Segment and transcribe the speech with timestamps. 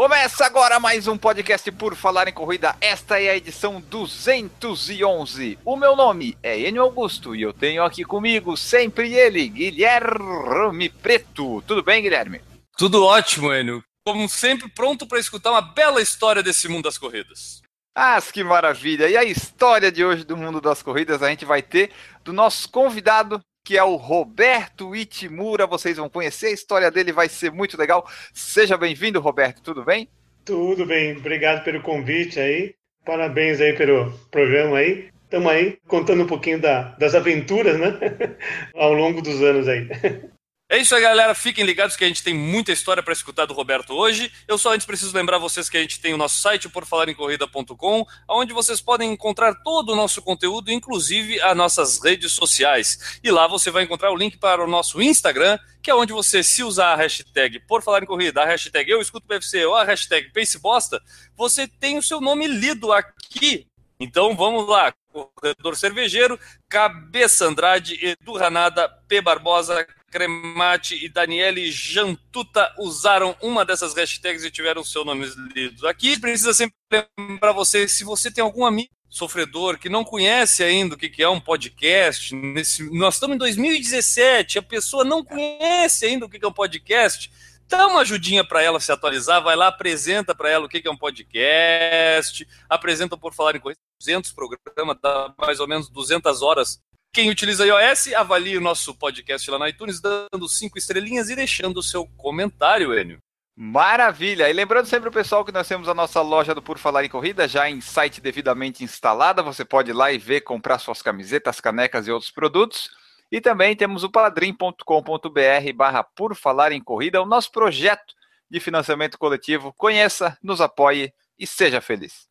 [0.00, 2.74] Começa agora mais um podcast por falar em corrida.
[2.80, 5.58] Esta é a edição 211.
[5.62, 11.62] O meu nome é Enio Augusto e eu tenho aqui comigo sempre ele, Guilherme Preto.
[11.66, 12.40] Tudo bem, Guilherme?
[12.78, 13.84] Tudo ótimo, Enio.
[14.02, 17.60] Como sempre, pronto para escutar uma bela história desse mundo das corridas.
[17.94, 19.06] Ah, que maravilha!
[19.06, 21.90] E a história de hoje do mundo das corridas a gente vai ter
[22.24, 23.38] do nosso convidado,
[23.70, 25.64] que é o Roberto Itimura.
[25.64, 28.04] Vocês vão conhecer a história dele, vai ser muito legal.
[28.34, 30.08] Seja bem-vindo, Roberto, tudo bem?
[30.44, 32.74] Tudo bem, obrigado pelo convite aí.
[33.06, 35.08] Parabéns aí pelo programa aí.
[35.22, 37.96] Estamos aí contando um pouquinho da, das aventuras, né?
[38.74, 39.86] Ao longo dos anos aí.
[40.72, 41.34] É isso aí, galera.
[41.34, 44.30] Fiquem ligados que a gente tem muita história para escutar do Roberto hoje.
[44.46, 48.52] Eu só antes preciso lembrar vocês que a gente tem o nosso site porfalarencorrida.com, onde
[48.52, 53.18] vocês podem encontrar todo o nosso conteúdo, inclusive as nossas redes sociais.
[53.20, 56.40] E lá você vai encontrar o link para o nosso Instagram, que é onde você,
[56.40, 59.82] se usar a hashtag Por Falar em Corrida, a hashtag Eu Escuto PFC ou a
[59.82, 61.02] hashtag Pacebosta,
[61.36, 63.66] você tem o seu nome lido aqui.
[63.98, 69.20] Então vamos lá, Corredor Cervejeiro, Cabeça Andrade, Edu Ranada, P.
[69.20, 76.18] Barbosa, Cremati e Daniele Jantuta usaram uma dessas hashtags e tiveram seus nomes lidos aqui.
[76.18, 76.74] Precisa sempre
[77.18, 81.28] lembrar você, se você tem algum amigo sofredor que não conhece ainda o que é
[81.28, 86.48] um podcast, nesse, nós estamos em 2017, a pessoa não conhece ainda o que é
[86.48, 87.30] um podcast,
[87.68, 90.90] dá uma ajudinha para ela se atualizar, vai lá, apresenta para ela o que é
[90.90, 96.80] um podcast, apresenta por falar em coisas, 200 programas, dá mais ou menos 200 horas
[97.12, 101.78] quem utiliza iOS, avalie o nosso podcast lá no iTunes, dando cinco estrelinhas e deixando
[101.78, 103.18] o seu comentário, Enio.
[103.56, 104.48] Maravilha!
[104.48, 107.08] E lembrando sempre o pessoal que nós temos a nossa loja do Por Falar em
[107.08, 109.42] Corrida já em site devidamente instalada.
[109.42, 112.90] Você pode ir lá e ver, comprar suas camisetas, canecas e outros produtos.
[113.30, 118.14] E também temos o padrim.com.br barra Por Falar em Corrida, o nosso projeto
[118.50, 119.74] de financiamento coletivo.
[119.76, 122.26] Conheça, nos apoie e seja feliz.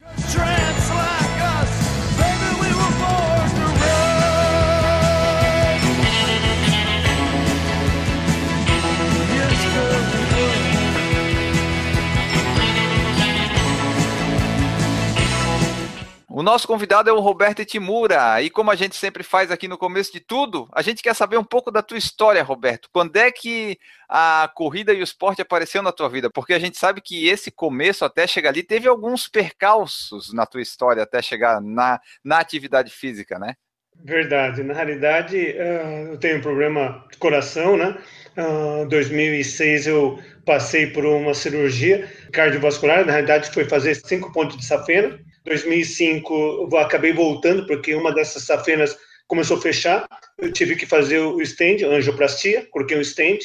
[16.40, 19.78] O nosso convidado é o Roberto Timura, e como a gente sempre faz aqui no
[19.78, 22.88] começo de tudo, a gente quer saber um pouco da tua história, Roberto.
[22.94, 23.78] Quando é que
[24.08, 26.30] a corrida e o esporte apareceu na tua vida?
[26.30, 30.62] Porque a gente sabe que esse começo até chegar ali teve alguns percalços na tua
[30.62, 33.56] história até chegar na, na atividade física, né?
[34.02, 34.64] Verdade.
[34.64, 37.98] Na realidade, eu tenho um problema de coração, né?
[38.38, 44.66] Em 2006 eu passei por uma cirurgia cardiovascular, na realidade foi fazer cinco pontos de
[44.66, 50.08] safena 2005 eu acabei voltando porque uma dessas safenas começou a fechar.
[50.38, 53.40] Eu tive que fazer o stand, angioplastia, coloquei um stand.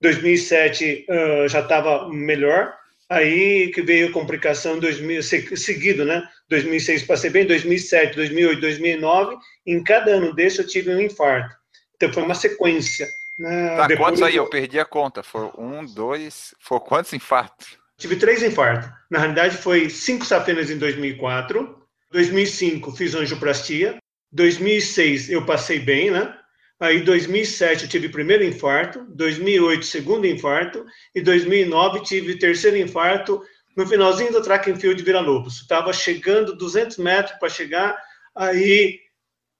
[0.00, 2.74] 2007 uh, já estava melhor.
[3.08, 6.26] Aí que veio a complicação 2000, seguido, né?
[6.48, 9.36] 2006 passei bem, 2007, 2008, 2009.
[9.66, 11.54] Em cada ano desse eu tive um infarto.
[11.96, 13.06] Então foi uma sequência.
[13.38, 13.76] Né?
[13.76, 14.36] Tá, quantos aí?
[14.36, 15.22] Eu perdi a conta.
[15.22, 16.54] Foi um, dois.
[16.60, 17.78] Foi quantos infartos?
[17.98, 18.90] Tive três infartos.
[19.10, 21.82] Na realidade, foi cinco safenas em 2004.
[22.10, 23.96] 2005 fiz angioplastia.
[24.32, 26.36] 2006 eu passei bem, né?
[26.78, 30.84] Aí 2007 eu tive primeiro infarto, 2008 segundo infarto
[31.14, 33.42] e 2009 tive terceiro infarto
[33.76, 35.60] no finalzinho do track and field de Vila Lobos.
[35.60, 37.96] Estava chegando 200 metros para chegar,
[38.34, 39.00] aí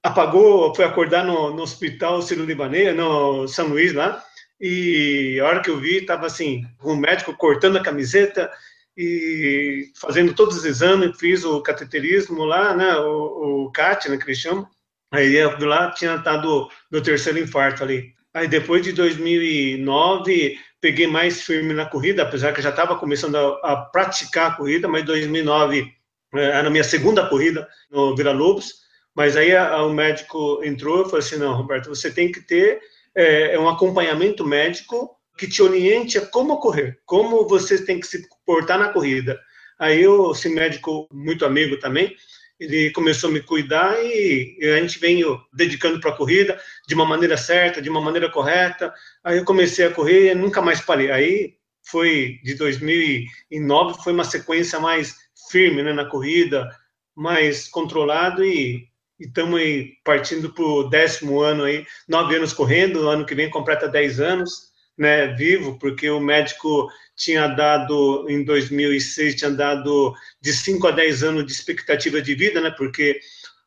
[0.03, 4.23] apagou, foi acordar no, no hospital Ciro-Libanês, no São Luís lá,
[4.59, 8.51] e a hora que eu vi, estava assim, o médico cortando a camiseta
[8.97, 14.23] e fazendo todos os exames, fiz o cateterismo lá, né, o, o CAT, né, que
[14.23, 14.67] eles chamam.
[15.11, 18.13] Aí eu lá tinha estado no terceiro infarto ali.
[18.33, 23.71] Aí depois de 2009, peguei mais firme na corrida, apesar que já estava começando a,
[23.71, 25.91] a, praticar a corrida, mas 2009
[26.35, 28.85] é, era a minha segunda corrida no Vila Lobos.
[29.15, 32.41] Mas aí a, a, o médico entrou e falou assim: não, Roberto, você tem que
[32.41, 32.81] ter
[33.15, 38.07] é, é um acompanhamento médico que te oriente a como correr, como você tem que
[38.07, 39.39] se comportar na corrida.
[39.79, 42.15] Aí eu, esse médico muito amigo também,
[42.59, 45.21] ele começou a me cuidar e a gente vem
[45.53, 48.93] dedicando para a corrida de uma maneira certa, de uma maneira correta.
[49.23, 51.11] Aí eu comecei a correr e nunca mais parei.
[51.11, 55.15] Aí foi de 2009 foi uma sequência mais
[55.51, 56.69] firme né, na corrida,
[57.13, 58.87] mais controlado e
[59.19, 63.49] e estamos aí partindo para o décimo ano aí, nove anos correndo, ano que vem
[63.49, 70.53] completa dez anos, né, vivo, porque o médico tinha dado, em 2006, tinha dado de
[70.53, 73.19] 5 a 10 anos de expectativa de vida, né, porque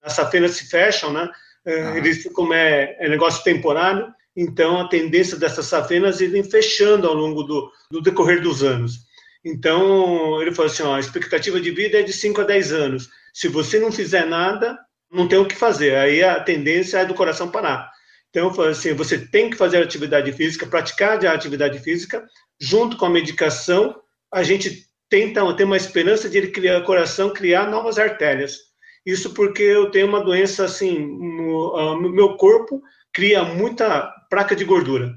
[0.03, 1.29] as safenas se fecham, né,
[1.67, 1.97] ah.
[1.97, 7.43] eles como é, é negócio temporário, então a tendência dessas safenas irem fechando ao longo
[7.43, 9.07] do, do decorrer dos anos.
[9.45, 13.09] Então, ele falou assim, ó, a expectativa de vida é de 5 a 10 anos.
[13.33, 14.79] Se você não fizer nada,
[15.11, 15.97] não tem o que fazer.
[15.97, 17.91] Aí a tendência é do coração parar.
[18.31, 22.27] Então, assim, você tem que fazer atividade física, praticar a atividade física,
[22.61, 23.97] junto com a medicação,
[24.33, 28.59] a gente tenta ter uma esperança de ele criar, o coração criar novas artérias.
[29.07, 32.83] Isso porque eu tenho uma doença assim, no, no meu corpo
[33.13, 35.15] cria muita placa de gordura.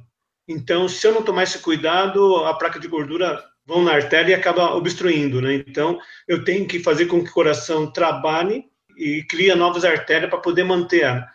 [0.47, 4.33] Então, se eu não tomar esse cuidado, a placa de gordura vão na artéria e
[4.33, 5.55] acaba obstruindo, né?
[5.55, 8.65] Então, eu tenho que fazer com que o coração trabalhe
[9.01, 11.25] e cria novas artérias para poder manter.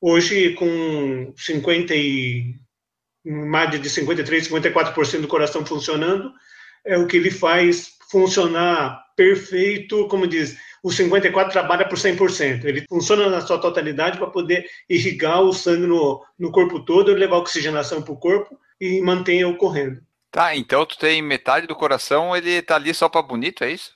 [0.00, 2.56] Hoje, com 50 e
[3.24, 6.32] mais de 53, 54% do coração funcionando,
[6.84, 12.64] é o que ele faz funcionar perfeito, como diz, o 54 trabalha por 100%.
[12.64, 17.36] Ele funciona na sua totalidade para poder irrigar o sangue no, no corpo todo, levar
[17.36, 20.02] oxigenação para o corpo e manter o correndo.
[20.30, 23.93] Tá, então tu tem metade do coração, ele tá ali só para bonito, é isso?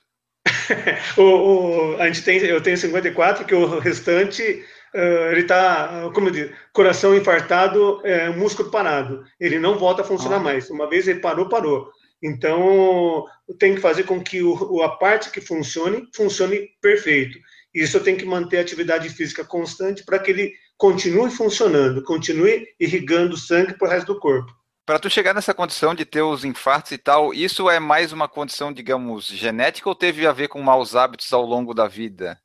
[1.17, 4.63] o, o, a gente tem, eu tenho 54, que o restante
[4.93, 9.23] Uh, ele está, como eu digo, coração infartado, é, músculo parado.
[9.39, 10.39] Ele não volta a funcionar ah.
[10.39, 10.69] mais.
[10.69, 11.91] Uma vez ele parou, parou.
[12.21, 13.25] Então,
[13.57, 17.37] tem que fazer com que o, a parte que funcione, funcione perfeito.
[17.73, 22.67] Isso eu tenho que manter a atividade física constante para que ele continue funcionando, continue
[22.79, 24.51] irrigando sangue para o resto do corpo.
[24.89, 28.27] Para tu chegar nessa condição de ter os infartos e tal, isso é mais uma
[28.27, 32.39] condição, digamos, genética ou teve a ver com maus hábitos ao longo da vida?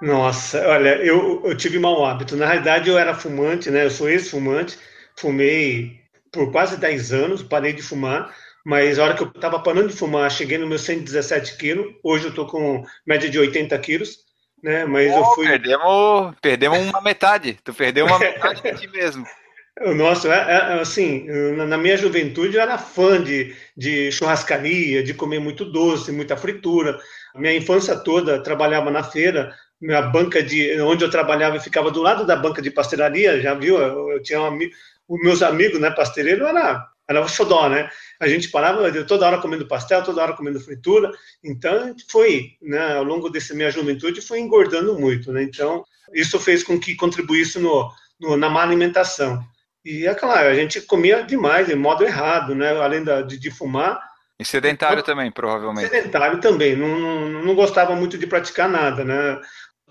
[0.00, 2.34] Nossa, olha, eu, eu tive mau hábito.
[2.34, 3.84] Na realidade, eu era fumante, né?
[3.84, 4.78] Eu sou ex-fumante,
[5.18, 6.00] fumei
[6.32, 8.34] por quase 10 anos, parei de fumar,
[8.64, 12.24] mas a hora que eu estava parando de fumar, cheguei no meu 117 quilos, hoje
[12.24, 14.16] eu estou com média de 80 quilos,
[14.64, 14.86] né?
[14.86, 15.46] Mas oh, eu fui...
[15.46, 19.26] Perdemos, perdemos uma metade, tu perdeu uma metade de ti mesmo.
[19.80, 21.24] Nossa, é, é, assim,
[21.66, 26.98] na minha juventude eu era fã de, de churrascaria, de comer muito doce, muita fritura.
[27.34, 32.26] Minha infância toda trabalhava na feira, minha banca de onde eu trabalhava ficava do lado
[32.26, 33.78] da banca de pastelaria, já viu?
[33.80, 34.58] Eu, eu tinha um,
[35.08, 37.90] os meus amigos, né, pasteleiro era era o xodó, né?
[38.20, 41.10] A gente parava toda hora comendo pastel, toda hora comendo fritura.
[41.44, 45.42] Então, foi, né, ao longo dessa minha juventude, foi engordando muito, né?
[45.42, 45.84] Então,
[46.14, 47.90] isso fez com que contribuísse no,
[48.20, 49.44] no na má alimentação.
[49.84, 52.70] E é claro, a gente comia demais, de modo errado, né?
[52.80, 54.00] Além da, de, de fumar.
[54.38, 55.88] E sedentário então, também, provavelmente.
[55.88, 59.40] Sedentário também, não, não, não, gostava muito de praticar nada, né?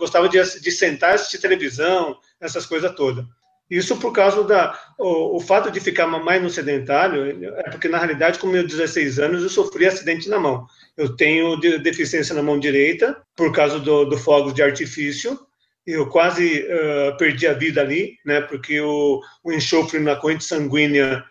[0.02, 3.24] gostava de, de sentar, assistir televisão, essas coisas todas.
[3.70, 7.26] Isso por causa da o, o, fato de ficar mais no sedentário
[7.58, 10.66] é porque na realidade com meus 16 anos eu sofri acidente na mão.
[10.98, 15.40] Eu tenho de, deficiência na mão direita por causa do, do fogo de artifício.
[15.86, 18.42] Eu quase uh, perdi a vida ali, né?
[18.42, 21.24] Porque o, o enxofre na corrente sanguínea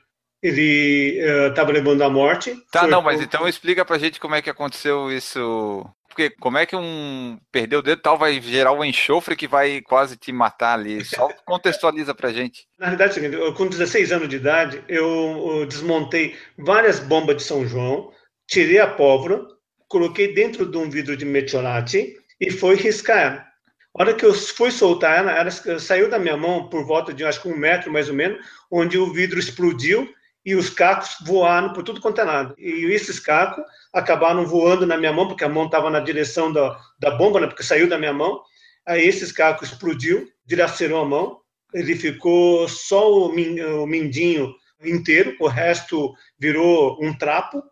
[0.43, 1.19] ele
[1.49, 2.57] estava uh, levando à morte.
[2.73, 6.67] Tá, não, mas então explica pra gente como é que aconteceu isso porque como é
[6.67, 10.75] que um perder o dedo tal vai gerar um enxofre que vai quase te matar
[10.75, 11.05] ali?
[11.05, 12.67] Só contextualiza pra gente.
[12.79, 18.11] Na verdade, é com 16 anos de idade, eu desmontei várias bombas de São João,
[18.49, 19.41] tirei a pólvora,
[19.89, 23.50] coloquei dentro de um vidro de metiolate e foi riscar
[23.97, 27.25] A hora que eu fui soltar ela, ela saiu da minha mão por volta de
[27.25, 30.09] acho que um metro mais ou menos, onde o vidro explodiu
[30.45, 32.55] e os cacos voaram por tudo quanto é lado.
[32.57, 36.79] E esses cacos acabaram voando na minha mão, porque a mão estava na direção da,
[36.99, 38.41] da bomba, né, porque saiu da minha mão.
[38.87, 41.41] Aí esses cacos explodiu, dilacerou a mão,
[41.75, 47.63] ele ficou só o, o mindinho inteiro, o resto virou um trapo.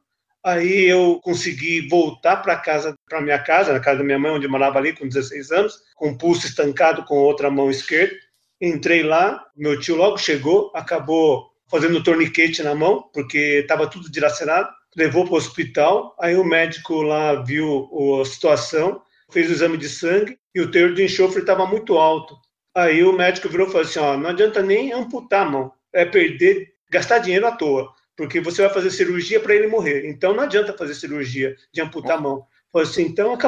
[0.45, 4.47] Aí eu consegui voltar para casa, para minha casa, na casa da minha mãe, onde
[4.47, 8.15] eu morava ali com 16 anos, com o pulso estancado com outra mão esquerda.
[8.61, 14.71] Entrei lá, meu tio logo chegou, acabou fazendo torniquete na mão, porque estava tudo dilacerado,
[14.97, 17.89] levou para o hospital, aí o médico lá viu
[18.21, 22.37] a situação, fez o exame de sangue e o teor de enxofre estava muito alto.
[22.75, 26.05] Aí o médico virou e falou assim, ó, não adianta nem amputar a mão, é
[26.05, 30.05] perder, gastar dinheiro à toa, porque você vai fazer cirurgia para ele morrer.
[30.05, 32.45] Então não adianta fazer cirurgia de amputar a mão.
[32.75, 33.39] Assim, então,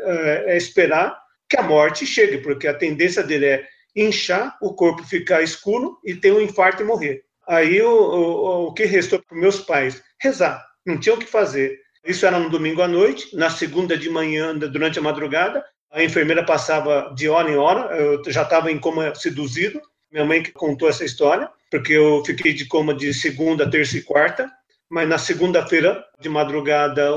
[0.00, 5.04] é, é esperar que a morte chegue, porque a tendência dele é inchar, o corpo
[5.04, 7.22] ficar escuro e ter um infarto e morrer.
[7.46, 10.02] Aí o, o, o que restou para meus pais?
[10.18, 10.64] Rezar.
[10.86, 11.78] Não tinha o que fazer.
[12.02, 15.62] Isso era no domingo à noite, na segunda de manhã, durante a madrugada,
[15.92, 19.82] A enfermeira passava de hora em hora, eu já estava em coma seduzido.
[20.10, 24.02] Minha mãe que contou essa história, porque eu fiquei de coma de segunda, terça e
[24.02, 24.50] quarta.
[24.88, 27.10] Mas na segunda-feira, de madrugada,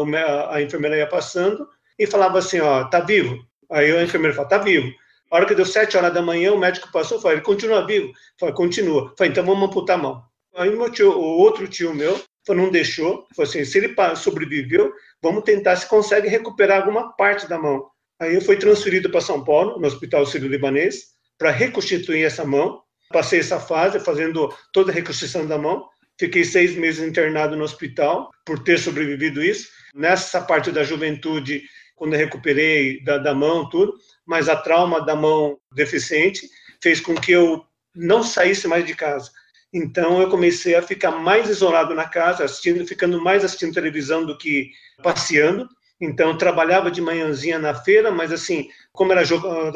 [0.52, 3.44] a enfermeira ia passando e falava assim: Ó, tá vivo.
[3.72, 4.94] Aí a enfermeira falava: Tá vivo.
[5.32, 7.88] A hora que deu sete horas da manhã, o médico passou e falou: Ele continua
[7.88, 8.14] vivo?
[8.40, 9.12] Falei: Continua.
[9.18, 10.24] falei: Então vamos amputar a mão.
[10.56, 13.26] Aí meu tio, o outro tio meu, não deixou.
[13.36, 17.88] Falou assim: Se ele sobreviveu, vamos tentar se consegue recuperar alguma parte da mão.
[18.20, 22.82] Aí eu fui transferido para São Paulo, no Hospital Sírio-Libanês, para reconstituir essa mão.
[23.12, 25.88] Passei essa fase fazendo toda a reconstrução da mão.
[26.20, 29.70] Fiquei seis meses internado no hospital por ter sobrevivido isso.
[29.94, 31.64] Nessa parte da juventude,
[31.96, 33.94] quando recuperei da, da mão, tudo,
[34.26, 36.48] mas a trauma da mão deficiente
[36.82, 39.32] fez com que eu não saísse mais de casa.
[39.74, 44.38] Então eu comecei a ficar mais isolado na casa, assistindo, ficando mais assistindo televisão do
[44.38, 44.70] que
[45.02, 45.68] passeando.
[46.00, 49.22] Então, trabalhava de manhãzinha na feira, mas assim, como era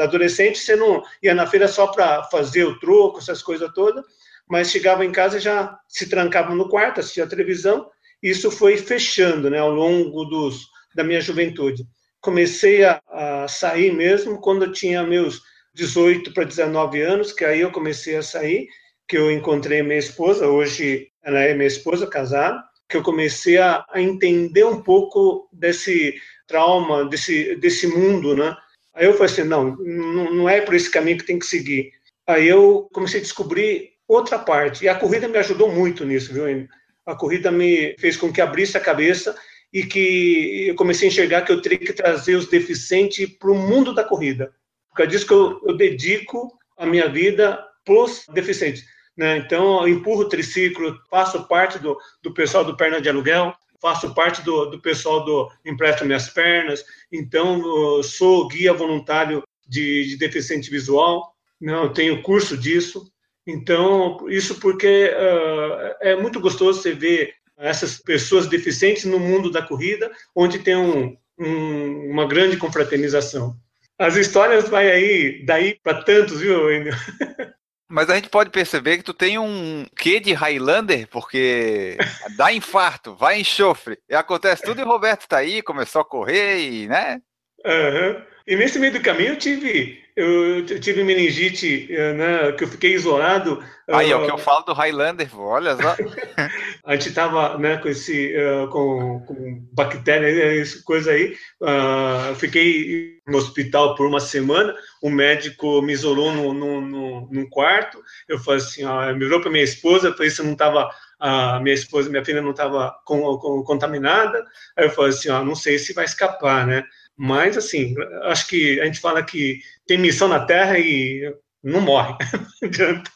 [0.04, 4.06] adolescente, você não ia na feira só para fazer o troco, essas coisas todas,
[4.48, 7.90] mas chegava em casa e já se trancava no quarto, assistia a televisão.
[8.22, 11.84] Isso foi fechando né, ao longo dos, da minha juventude.
[12.22, 15.42] Comecei a, a sair mesmo quando eu tinha meus
[15.74, 18.68] 18 para 19 anos, que aí eu comecei a sair,
[19.08, 23.84] que eu encontrei minha esposa, hoje ela é minha esposa, casada, que eu comecei a,
[23.90, 26.16] a entender um pouco desse
[26.48, 28.56] trauma, desse, desse mundo, né?
[28.98, 31.92] Aí eu falei assim, não, não é por esse caminho que tem que seguir.
[32.26, 36.68] Aí eu comecei a descobrir outra parte, e a corrida me ajudou muito nisso, viu?
[37.06, 39.38] A corrida me fez com que abrisse a cabeça
[39.72, 43.56] e que eu comecei a enxergar que eu teria que trazer os deficientes para o
[43.56, 44.52] mundo da corrida.
[44.90, 48.84] Por causa disso que eu, eu dedico a minha vida para os deficientes.
[49.16, 49.38] Né?
[49.38, 54.14] Então, eu empurro o triciclo, faço parte do, do pessoal do Perna de Aluguel, faço
[54.14, 60.70] parte do, do pessoal do Empresto Minhas Pernas, então, sou guia voluntário de, de deficiente
[60.70, 61.92] visual, não né?
[61.94, 63.12] tenho curso disso.
[63.46, 69.62] Então, isso porque uh, é muito gostoso você ver essas pessoas deficientes no mundo da
[69.62, 73.56] corrida, onde tem um, um, uma grande confraternização.
[73.98, 76.60] As histórias vai aí, daí para tantos, viu?
[77.90, 81.98] Mas a gente pode perceber que tu tem um quê de Highlander, porque
[82.36, 86.60] dá infarto, vai enxofre, e acontece tudo e o Roberto tá aí, começou a correr
[86.60, 87.22] e, né?
[87.66, 88.22] Uhum.
[88.46, 92.96] E nesse meio do caminho eu tive, eu, tive meningite, eh, né, que eu fiquei
[92.96, 93.64] isolado.
[93.88, 95.96] Aí, é o que eu falo do Highlander, olha só.
[96.84, 103.38] a gente tava, né, com esse, uh, com, com bactéria, coisa aí, uh, fiquei no
[103.38, 108.60] hospital por uma semana, o médico me isolou no, no, no, num quarto, eu falei
[108.60, 112.26] assim, ó, me virou para minha esposa, falei se não estava a minha esposa, minha
[112.26, 114.44] filha não estava com, com, contaminada,
[114.76, 116.84] aí eu falei assim, ó, não sei se vai escapar, né,
[117.18, 122.16] mas, assim, acho que a gente fala que tem missão na Terra e não morre.
[122.62, 123.12] Não adianta.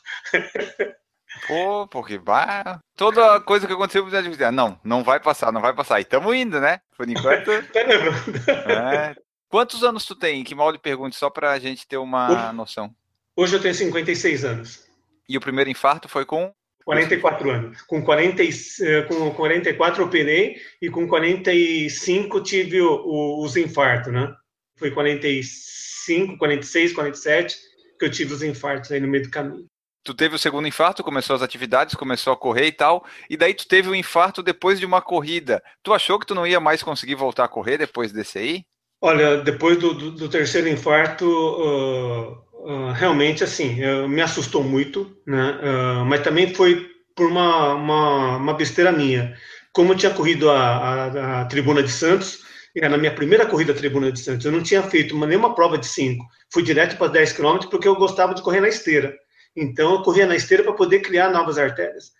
[1.47, 2.79] Pô, porque vai.
[2.95, 5.99] Toda coisa que aconteceu, você dizer, ah, não, não vai passar, não vai passar.
[5.99, 6.79] E estamos indo, né?
[6.95, 7.49] Por enquanto.
[7.73, 9.15] Tá é.
[9.49, 10.43] Quantos anos tu tem?
[10.43, 12.95] Que mal lhe pergunte, só para a gente ter uma hoje, noção.
[13.35, 14.87] Hoje eu tenho 56 anos.
[15.27, 16.53] E o primeiro infarto foi com?
[16.91, 17.81] 44 anos.
[17.83, 24.35] Com, 40, eh, com 44 operei e com 45 tive o, o, os infartos, né?
[24.77, 27.57] Foi 45, 46, 47
[27.97, 29.65] que eu tive os infartos aí no meio do caminho.
[30.03, 33.53] Tu teve o segundo infarto, começou as atividades, começou a correr e tal, e daí
[33.53, 35.63] tu teve o um infarto depois de uma corrida.
[35.81, 38.65] Tu achou que tu não ia mais conseguir voltar a correr depois desse aí?
[38.99, 43.77] Olha, depois do, do, do terceiro infarto, uh ah, realmente, assim,
[44.07, 45.59] me assustou muito, né?
[45.61, 49.35] Uh, mas também foi por uma, uma, uma, besteira minha.
[49.73, 52.39] Como eu tinha corrido a, a, a Tribuna de Santos,
[52.75, 55.77] era na minha primeira corrida Tribuna de Santos, eu não tinha feito uma, nenhuma prova
[55.77, 56.25] de 5.
[56.51, 59.13] Fui direto para 10 km porque eu gostava de correr na esteira.
[59.55, 62.11] Então, eu corria na esteira para poder criar novas artérias.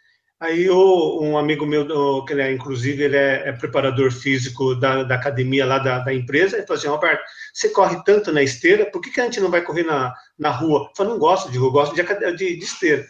[0.41, 1.85] Aí um amigo meu,
[2.25, 6.11] que ele é, inclusive, ele é, é preparador físico da, da, academia lá da, da
[6.11, 7.21] empresa, ele falou assim, Roberto,
[7.53, 10.49] você corre tanto na esteira, por que, que a gente não vai correr na, na
[10.49, 10.89] rua?
[10.97, 12.03] Eu não gosto de rua, gosto de,
[12.35, 13.05] de, de esteira.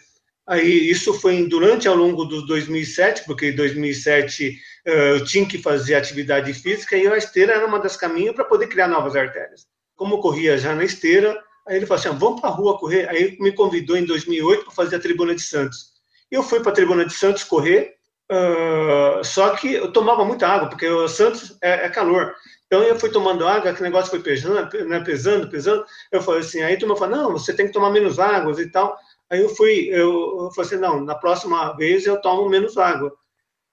[0.46, 5.56] Aí isso foi durante ao longo dos 2007, porque em 2007 eh, eu tinha que
[5.56, 9.66] fazer atividade física e a esteira era uma das caminhos para poder criar novas artérias.
[9.96, 12.78] Como eu corria já na esteira, aí ele falou assim, ah, vamos para a rua
[12.78, 13.08] correr.
[13.08, 15.92] Aí me convidou em 2008 para fazer a Tribuna de Santos.
[16.30, 17.94] Eu fui para a Tribuna de Santos correr,
[18.30, 22.34] uh, só que eu tomava muita água, porque o Santos é, é, calor.
[22.72, 25.84] Então eu fui tomando água, aquele negócio foi pesando, né, pesando, pesando.
[26.10, 28.70] Eu falei assim, aí a turma falou, não, você tem que tomar menos água e
[28.70, 28.96] tal.
[29.30, 33.12] Aí eu fui, eu, eu falei assim, não, na próxima vez eu tomo menos água.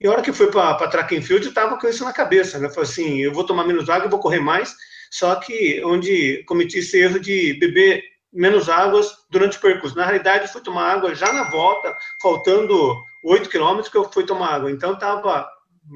[0.02, 2.60] E a hora que fui para track and field, eu estava com isso na cabeça,
[2.60, 2.66] né?
[2.66, 4.76] Eu falei assim, eu vou tomar menos água, eu vou correr mais.
[5.10, 8.04] só que onde cometi esse erro de beber
[8.34, 9.96] menos águas durante o percurso.
[9.96, 14.56] Na realidade, fui tomar água já na volta, faltando 8 quilômetros que eu fui tomar
[14.56, 14.70] água.
[14.70, 15.48] Então, estava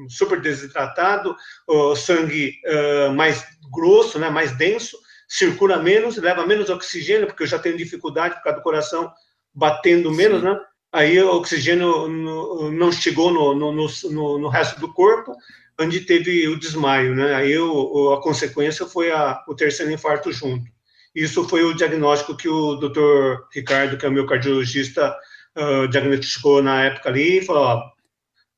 [0.08, 1.36] super desidratado,
[1.66, 4.98] o sangue uh, mais grosso, né, mais denso,
[5.28, 9.12] circula menos, leva menos oxigênio, porque eu já tenho dificuldade por causa do coração
[9.54, 10.46] batendo menos, Sim.
[10.46, 10.60] né?
[10.92, 15.34] Aí o oxigênio não chegou no, no, no, no, resto do corpo,
[15.80, 17.34] onde teve o desmaio, né?
[17.34, 20.64] Aí o, a consequência foi a, o terceiro infarto junto.
[21.12, 25.16] Isso foi o diagnóstico que o doutor Ricardo, que é o meu cardiologista,
[25.56, 27.93] uh, diagnosticou na época ali, e falou, ó,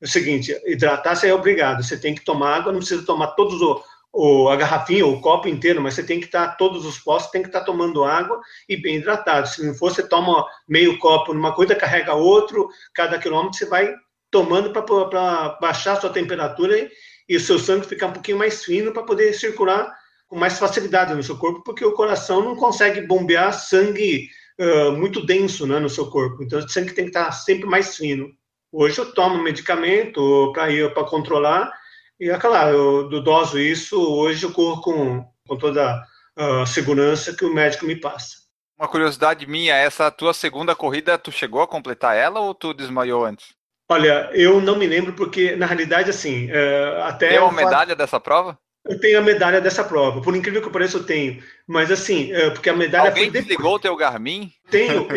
[0.06, 3.82] o seguinte, hidratar-se é obrigado, você tem que tomar água, não precisa tomar todos o,
[4.12, 7.42] o, a garrafinha, o copo inteiro, mas você tem que estar, todos os postos tem
[7.42, 11.54] que estar tomando água e bem hidratado, se não for, você toma meio copo numa
[11.54, 13.94] coisa, carrega outro, cada quilômetro você vai
[14.30, 16.90] tomando para baixar a sua temperatura e,
[17.28, 19.92] e o seu sangue ficar um pouquinho mais fino para poder circular
[20.28, 25.24] com mais facilidade no seu corpo, porque o coração não consegue bombear sangue uh, muito
[25.24, 26.42] denso né, no seu corpo.
[26.42, 28.28] Então, o sangue tem que estar sempre mais fino.
[28.78, 31.72] Hoje eu tomo medicamento para ir para controlar,
[32.20, 36.02] e é claro, eu doso isso, hoje eu corro com, com toda
[36.36, 38.36] a segurança que o médico me passa.
[38.78, 43.24] Uma curiosidade minha, essa tua segunda corrida, tu chegou a completar ela ou tu desmaiou
[43.24, 43.54] antes?
[43.90, 47.30] Olha, eu não me lembro porque, na realidade, assim, uh, até...
[47.30, 47.96] Tem uma medalha faço...
[47.96, 48.58] dessa prova?
[48.84, 51.42] Eu tenho a medalha dessa prova, por incrível que pareça, eu tenho.
[51.66, 53.08] Mas assim, é, porque a medalha.
[53.08, 54.52] Alguém foi desligou o teu Garmin?
[54.70, 55.08] Tenho,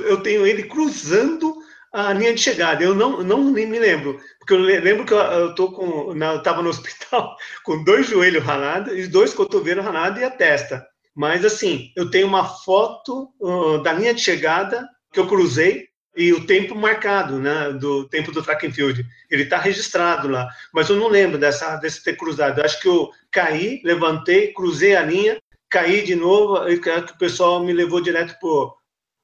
[0.00, 1.56] eu tenho ele cruzando
[1.92, 2.82] a linha de chegada.
[2.82, 6.42] Eu não, não me lembro, porque eu lembro que eu, eu tô com, na, eu
[6.42, 10.86] tava no hospital com dois joelhos ralados e dois cotovelos ralados e a testa.
[11.14, 16.32] Mas assim, eu tenho uma foto uh, da linha de chegada que eu cruzei e
[16.32, 19.06] o tempo marcado, né, do tempo do track and field.
[19.30, 22.58] Ele está registrado lá, mas eu não lembro dessa desse ter cruzado.
[22.58, 25.38] Eu acho que eu caí, levantei, cruzei a linha,
[25.70, 28.76] caí de novo e o pessoal me levou direto para o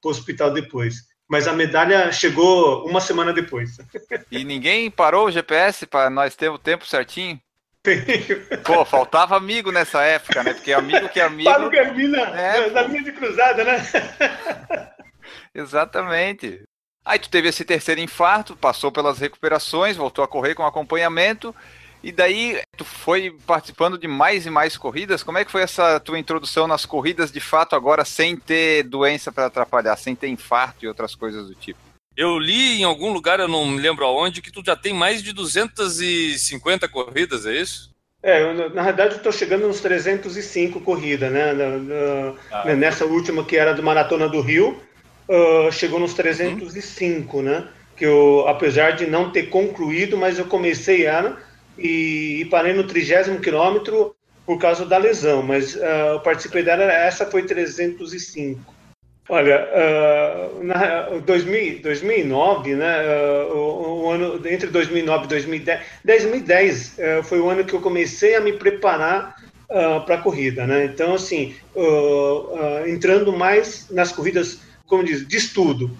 [0.03, 0.95] hospital depois.
[1.27, 3.77] Mas a medalha chegou uma semana depois.
[4.31, 7.39] E ninguém parou o GPS para nós ter o tempo certinho?
[8.63, 10.53] Pô, faltava amigo nessa época, né?
[10.53, 11.49] Porque amigo que é amigo.
[11.49, 13.81] Para o Garmin na, é, na linha de cruzada, né?
[15.53, 16.63] Exatamente.
[17.03, 21.55] Aí tu teve esse terceiro infarto, passou pelas recuperações, voltou a correr com acompanhamento,
[22.05, 25.23] e daí tu foi participando de mais e mais corridas.
[25.23, 29.31] Como é que foi essa tua introdução nas corridas de fato agora sem ter doença
[29.31, 31.79] para atrapalhar, sem ter infarto e outras coisas do tipo?
[32.15, 35.23] Eu li em algum lugar, eu não me lembro aonde, que tu já tem mais
[35.23, 37.89] de 250 corridas, é isso?
[38.21, 41.53] É, eu, na verdade eu estou chegando nos 305 corridas, né?
[41.53, 44.79] Na, na, ah, nessa última que era do Maratona do Rio,
[45.27, 47.67] uh, chegou nos 305, né?
[47.97, 51.43] Que eu, apesar de não ter concluído, mas eu comecei ela
[51.77, 57.25] e, parei no trigésimo quilômetro por causa da lesão, mas uh, eu participei dela, essa
[57.25, 58.73] foi 305.
[59.27, 66.97] Olha, uh, na 2000, 2009, né, uh, o, o, ano entre 2009 e 2010, 2010
[66.97, 69.35] uh, foi o ano que eu comecei a me preparar
[70.05, 70.85] para a corrida, né?
[70.85, 71.55] Então, assim,
[72.85, 75.91] entrando mais nas corridas como diz, de estudo.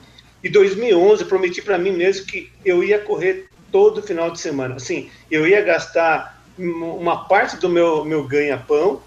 [0.43, 4.75] E 2011 prometi para mim mesmo que eu ia correr todo final de semana.
[4.75, 9.01] Assim, eu ia gastar uma parte do meu, meu ganha-pão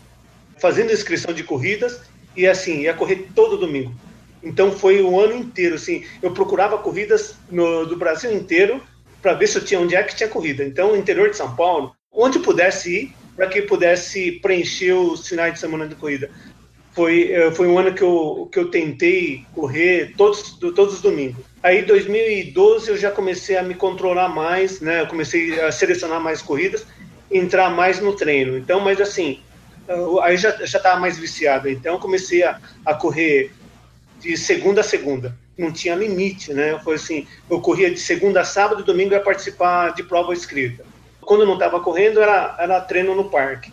[0.58, 2.02] fazendo inscrição de corridas
[2.36, 3.94] e assim, ia correr todo domingo.
[4.42, 8.82] Então foi o ano inteiro, assim, eu procurava corridas no, do Brasil inteiro
[9.22, 10.62] para ver se eu tinha onde é que tinha corrida.
[10.62, 15.60] Então, interior de São Paulo, onde pudesse ir, para que pudesse preencher os finais de
[15.60, 16.30] semana de corrida
[16.98, 21.44] foi, eh, foi um ano que eu, que eu tentei correr todos, todos os domingos.
[21.62, 25.02] Aí, em 2012, eu já comecei a me controlar mais, né?
[25.02, 26.84] Eu comecei a selecionar mais corridas,
[27.30, 28.58] entrar mais no treino.
[28.58, 29.40] Então, mas assim,
[30.22, 31.68] aí já estava mais viciado.
[31.68, 33.52] Então, comecei a, a correr
[34.18, 35.36] de segunda a segunda.
[35.56, 36.80] Não tinha limite, né?
[36.82, 40.84] Foi assim, eu corria de segunda a sábado, domingo ia participar de prova escrita.
[41.20, 43.72] Quando eu não estava correndo, era, era treino no parque.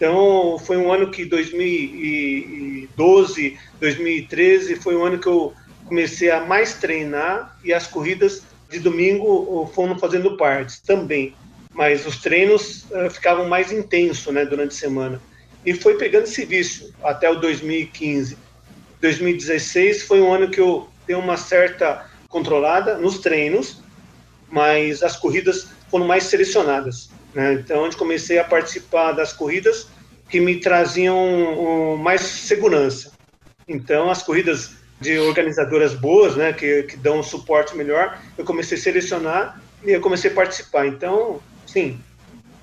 [0.00, 5.52] Então, foi um ano que 2012, 2013 foi um ano que eu
[5.84, 11.34] comecei a mais treinar e as corridas de domingo foram fazendo parte também.
[11.74, 15.20] Mas os treinos uh, ficavam mais intensos né, durante a semana.
[15.66, 18.38] E foi pegando esse vício até o 2015.
[19.02, 23.82] 2016 foi um ano que eu dei uma certa controlada nos treinos,
[24.50, 27.09] mas as corridas foram mais selecionadas.
[27.34, 27.54] Né?
[27.54, 29.88] Então, onde comecei a participar das corridas
[30.28, 33.12] que me traziam mais segurança.
[33.68, 38.76] Então, as corridas de organizadoras boas, né, que, que dão um suporte melhor, eu comecei
[38.76, 40.86] a selecionar e eu comecei a participar.
[40.86, 41.98] Então, sim,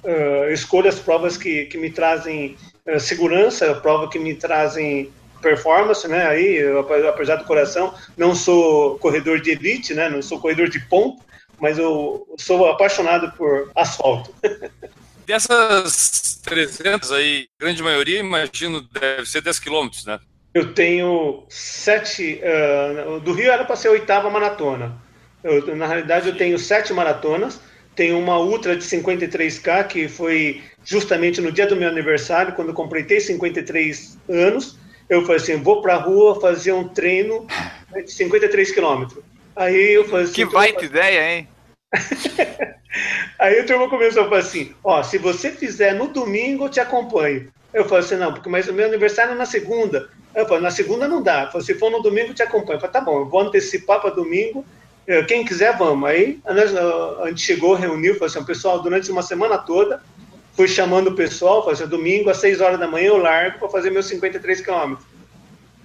[0.03, 6.07] uh, escolho as provas que, que me trazem é, segurança, prova que me trazem performance,
[6.07, 6.25] né?
[6.27, 6.59] Aí,
[7.07, 10.09] apesar do coração, não sou corredor de elite, né?
[10.09, 11.21] Não sou corredor de ponta,
[11.59, 14.33] mas eu sou apaixonado por asfalto.
[15.25, 20.19] Dessas 300 aí, grande maioria, imagino, deve ser 10 quilômetros, né?
[20.53, 22.41] Eu tenho sete.
[22.41, 24.97] Uh, do Rio era para ser a oitava maratona.
[25.43, 27.59] Eu, na realidade, eu tenho sete maratonas.
[27.95, 32.73] Tenho uma ultra de 53K, que foi justamente no dia do meu aniversário, quando eu
[32.73, 34.79] completei 53 anos.
[35.09, 37.45] Eu falei assim: vou para a rua fazer um treino
[37.95, 39.23] de 53 quilômetros.
[39.57, 40.33] Aí eu falei assim.
[40.33, 41.47] Que baita ideia, hein?
[43.39, 46.79] Aí o turma começou a falar assim: ó, se você fizer no domingo, eu te
[46.79, 47.51] acompanho.
[47.73, 50.09] Eu falei assim: não, porque mas o meu aniversário é na segunda.
[50.35, 51.45] Eu falei: na segunda não dá.
[51.45, 52.77] Eu falei, se for no domingo, eu te acompanho.
[52.77, 54.63] Eu falei: tá bom, eu vou antecipar para domingo.
[55.27, 56.07] Quem quiser, vamos.
[56.07, 60.03] Aí a gente chegou, reuniu, falou assim: pessoal, durante uma semana toda,
[60.53, 63.69] fui chamando o pessoal, falei assim: domingo às 6 horas da manhã eu largo para
[63.69, 65.16] fazer meus 53 quilômetros.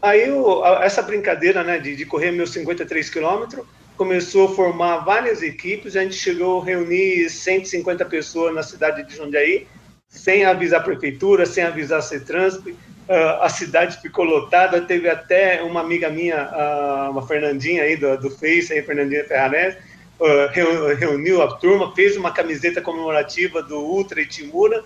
[0.02, 3.64] Aí eu, essa brincadeira né, de, de correr meus 53 quilômetros
[3.96, 9.14] começou a formar várias equipes, a gente chegou a reunir 150 pessoas na cidade de
[9.14, 9.68] Jundiaí,
[10.08, 15.62] sem avisar a prefeitura, sem avisar a CETRANSP, uh, a cidade ficou lotada, teve até
[15.62, 19.78] uma amiga minha, uh, uma Fernandinha aí do, do Face, aí, Fernandinha Ferrarese,
[20.18, 24.82] uh, reuniu a turma, fez uma camiseta comemorativa do Ultra e Timura,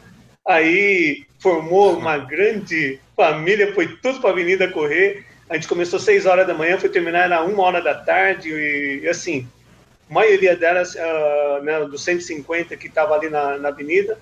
[0.47, 6.05] aí formou uma grande família, foi tudo para a avenida correr, a gente começou às
[6.05, 9.47] 6 horas da manhã, foi terminar às 1 hora da tarde, e, e assim,
[10.09, 14.19] a maioria delas, uh, né, dos 150 que estava ali na, na avenida,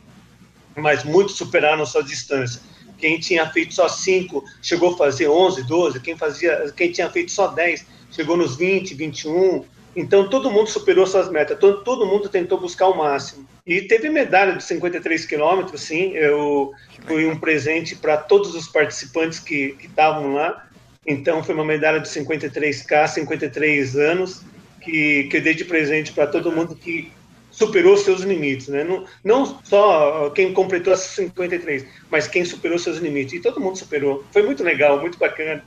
[0.77, 2.61] mas muitos superaram sua distância.
[2.99, 7.33] Quem tinha feito só 5 chegou a fazer 11, 12, quem, fazia, quem tinha feito
[7.33, 9.65] só 10 chegou nos 20, 21.
[9.97, 13.47] Então todo mundo superou suas metas, todo, todo mundo tentou buscar o máximo.
[13.67, 16.13] E teve medalha de 53 quilômetros, sim.
[16.13, 16.73] Eu
[17.07, 20.67] fui um presente para todos os participantes que estavam lá.
[21.07, 24.43] Então, foi uma medalha de 53K, 53 anos,
[24.81, 27.11] que, que eu dei de presente para todo mundo que
[27.51, 28.85] superou seus limites, né?
[28.85, 33.35] Não, não só quem completou as 53, mas quem superou seus limites.
[33.35, 34.25] E todo mundo superou.
[34.33, 35.65] Foi muito legal, muito bacana.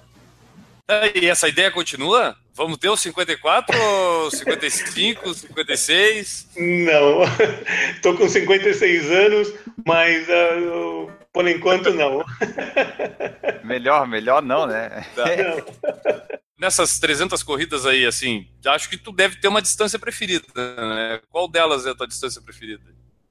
[1.16, 2.36] E essa ideia continua?
[2.58, 6.48] Vamos ter os 54, 55, 56?
[6.58, 7.22] Não,
[7.94, 9.54] estou com 56 anos,
[9.86, 12.26] mas uh, por enquanto, não.
[13.64, 15.06] melhor, melhor não, né?
[15.16, 15.66] Não.
[16.60, 21.22] Nessas 300 corridas aí, assim, acho que tu deve ter uma distância preferida, né?
[21.30, 22.82] Qual delas é a tua distância preferida?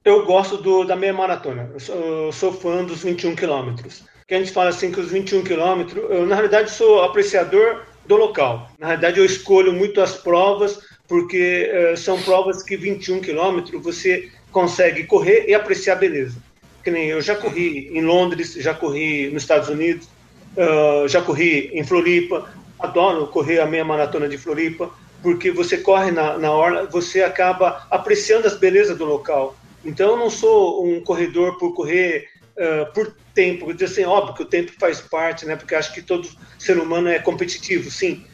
[0.05, 1.69] Eu gosto do, da meia maratona.
[1.73, 4.05] Eu sou, eu sou fã dos 21 quilômetros.
[4.25, 8.15] Que a gente fala assim que os 21 quilômetros, eu na realidade sou apreciador do
[8.15, 8.71] local.
[8.79, 14.29] Na realidade eu escolho muito as provas porque uh, são provas que 21 quilômetros você
[14.51, 16.47] consegue correr e apreciar a beleza
[16.87, 20.07] que nem eu já corri em Londres, já corri nos Estados Unidos,
[20.55, 24.89] uh, já corri em Floripa, adoro correr a meia maratona de Floripa,
[25.21, 29.57] porque você corre na, na orla, você acaba apreciando as belezas do local.
[29.83, 34.45] Então, eu não sou um corredor por correr uh, por tempo, assim, óbvio que o
[34.45, 35.55] tempo faz parte, né?
[35.55, 38.25] Porque acho que todo ser humano é competitivo, sim.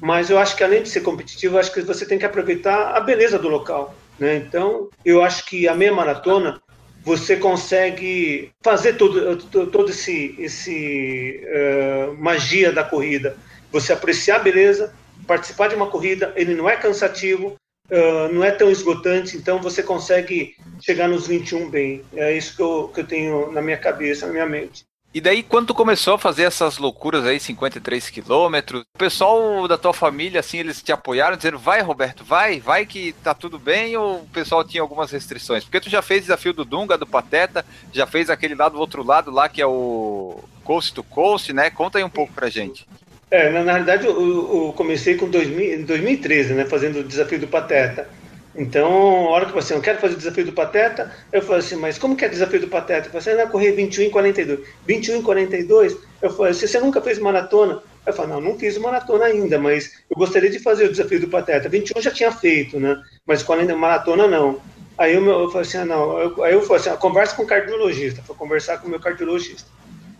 [0.00, 3.00] Mas eu acho que além de ser competitivo, acho que você tem que aproveitar a
[3.00, 4.36] beleza do local, né?
[4.36, 6.60] Então, eu acho que a meia maratona
[7.02, 9.36] você consegue fazer todo,
[9.68, 13.36] todo esse, esse uh, magia da corrida.
[13.72, 14.92] Você apreciar a beleza,
[15.26, 17.56] participar de uma corrida, ele não é cansativo,
[17.90, 22.02] uh, não é tão esgotante, então você consegue chegar nos 21 bem.
[22.14, 24.86] É isso que eu, que eu tenho na minha cabeça, na minha mente.
[25.12, 29.94] E daí, quando começou a fazer essas loucuras aí, 53 quilômetros, o pessoal da tua
[29.94, 34.20] família, assim, eles te apoiaram, dizendo, vai, Roberto, vai, vai que tá tudo bem, ou
[34.20, 35.64] o pessoal tinha algumas restrições?
[35.64, 39.02] Porque tu já fez desafio do Dunga, do Pateta, já fez aquele lá do outro
[39.02, 41.70] lado lá, que é o Coast to Coast, né?
[41.70, 42.86] Conta aí um pouco pra gente.
[43.30, 47.46] É, na, na realidade, eu, eu comecei com 2000, 2013, né, fazendo o desafio do
[47.46, 48.08] Pateta.
[48.56, 51.42] Então, a hora que eu falei assim, eu quero fazer o desafio do Pateta, eu
[51.42, 53.06] falei assim, mas como que é o desafio do Pateta?
[53.06, 54.60] Eu falei assim, correr 21 e 42.
[54.84, 55.96] 21 e 42?
[56.20, 57.80] Eu falei assim, você nunca fez maratona?
[58.04, 61.28] Eu falei, não, não fiz maratona ainda, mas eu gostaria de fazer o desafio do
[61.28, 61.68] Pateta.
[61.68, 63.00] 21 já tinha feito, né?
[63.26, 64.60] Mas 40, maratona não.
[64.96, 66.18] Aí eu, eu falei assim, ah, não.
[66.18, 68.22] Eu, aí eu falei assim, ah, conversa com o cardiologista.
[68.22, 69.70] Foi conversar com o meu cardiologista.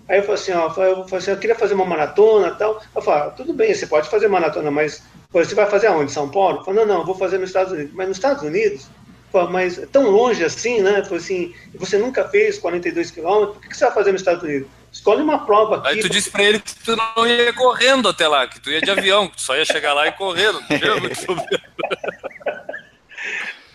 [0.08, 2.82] Aí eu falei assim, ó, eu, falei, eu, assim, eu queria fazer uma maratona tal.
[2.94, 6.10] Eu falei, ah, tudo bem, você pode fazer maratona, mas você vai fazer aonde?
[6.10, 6.64] São Paulo?
[6.64, 7.92] Falei, não, não, vou fazer nos Estados Unidos.
[7.94, 8.86] Mas nos Estados Unidos?
[9.30, 11.04] Falei, mas é tão longe assim, né?
[11.04, 14.68] Falei assim, você nunca fez 42 quilômetros, por que você vai fazer nos Estados Unidos?
[14.90, 15.88] Escolhe uma prova aqui.
[15.88, 18.80] Aí tu disse pra ele que tu não ia correndo até lá, que tu ia
[18.80, 20.58] de avião, que tu só ia chegar lá e correndo.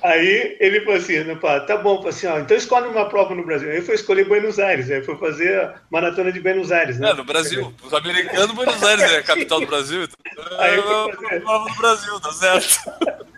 [0.04, 1.16] Aí ele falou assim,
[1.66, 3.72] tá bom, assim, ó, então escolhe uma prova no Brasil.
[3.72, 7.12] Aí foi escolher Buenos Aires, aí foi fazer a maratona de Buenos Aires, né?
[7.12, 7.74] É, no Brasil.
[7.82, 10.04] Os americanos, Buenos Aires é a capital do Brasil.
[10.04, 11.40] Então, aí foi fazer...
[11.40, 13.24] prova Brasil, tá certo.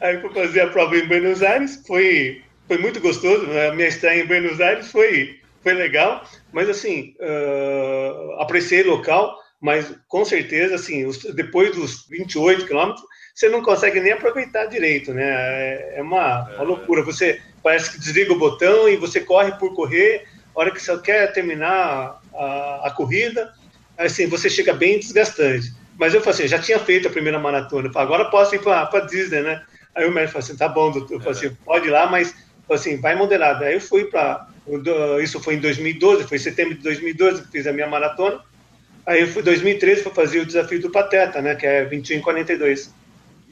[0.00, 3.68] Aí fui fazer a prova em Buenos Aires, foi, foi muito gostoso, né?
[3.68, 9.94] a minha estreia em Buenos Aires foi, foi legal, mas assim, uh, apreciei local, mas
[10.08, 13.04] com certeza, assim, os, depois dos 28 quilômetros,
[13.40, 15.24] você não consegue nem aproveitar direito, né?
[15.24, 17.02] É, é uma, uma, loucura.
[17.02, 20.26] Você parece que desliga o botão e você corre por correr.
[20.54, 23.50] A hora que você quer terminar a, a corrida,
[23.96, 25.72] assim, você chega bem desgastante.
[25.98, 27.90] Mas eu falei assim, já tinha feito a primeira maratona.
[27.90, 29.62] Falei, agora posso ir para Disney, né?
[29.94, 31.14] Aí o médico falou assim, tá bom, doutor.
[31.14, 32.34] Eu falei assim, pode ir lá, mas
[32.70, 33.64] assim, vai moderado.
[33.64, 34.48] Aí eu fui para,
[35.22, 38.42] isso foi em 2012, foi em setembro de 2012 que fiz a minha maratona.
[39.06, 41.54] Aí eu fui em 2013 para fazer o desafio do Pateta, né?
[41.54, 42.99] Que é 21 em 42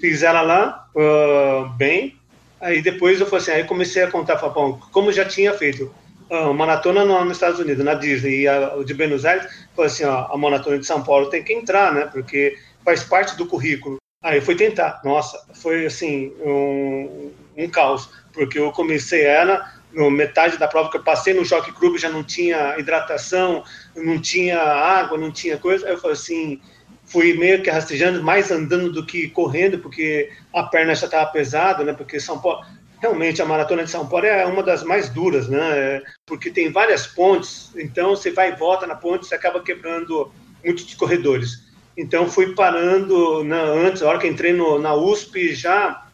[0.01, 2.17] fiz ela lá, uh, bem.
[2.61, 5.95] Aí depois eu falei assim, aí comecei a contar, falei, bom, como já tinha feito
[6.31, 10.05] uh, maratona no, nos Estados Unidos, na Disney, e a, de Buenos Aires, falei assim,
[10.05, 13.99] ó, a maratona de São Paulo tem que entrar, né, porque faz parte do currículo.
[14.23, 20.11] Aí eu fui tentar, nossa, foi assim, um, um caos, porque eu comecei ela, no
[20.11, 23.65] metade da prova que eu passei no Jockey Club já não tinha hidratação,
[23.97, 26.61] não tinha água, não tinha coisa, aí eu falei assim,
[27.09, 31.83] fui meio que rastejando, mais andando do que correndo, porque a perna já estava pesada,
[31.83, 31.93] né?
[31.93, 32.65] Porque São Paulo,
[33.01, 36.03] realmente a maratona de São Paulo é uma das mais duras, né?
[36.27, 40.31] Porque tem várias pontes, então você vai e volta na ponte, você acaba quebrando
[40.65, 41.67] muitos corredores.
[41.97, 46.07] Então fui parando na, antes, a hora que entrei no, na USP, já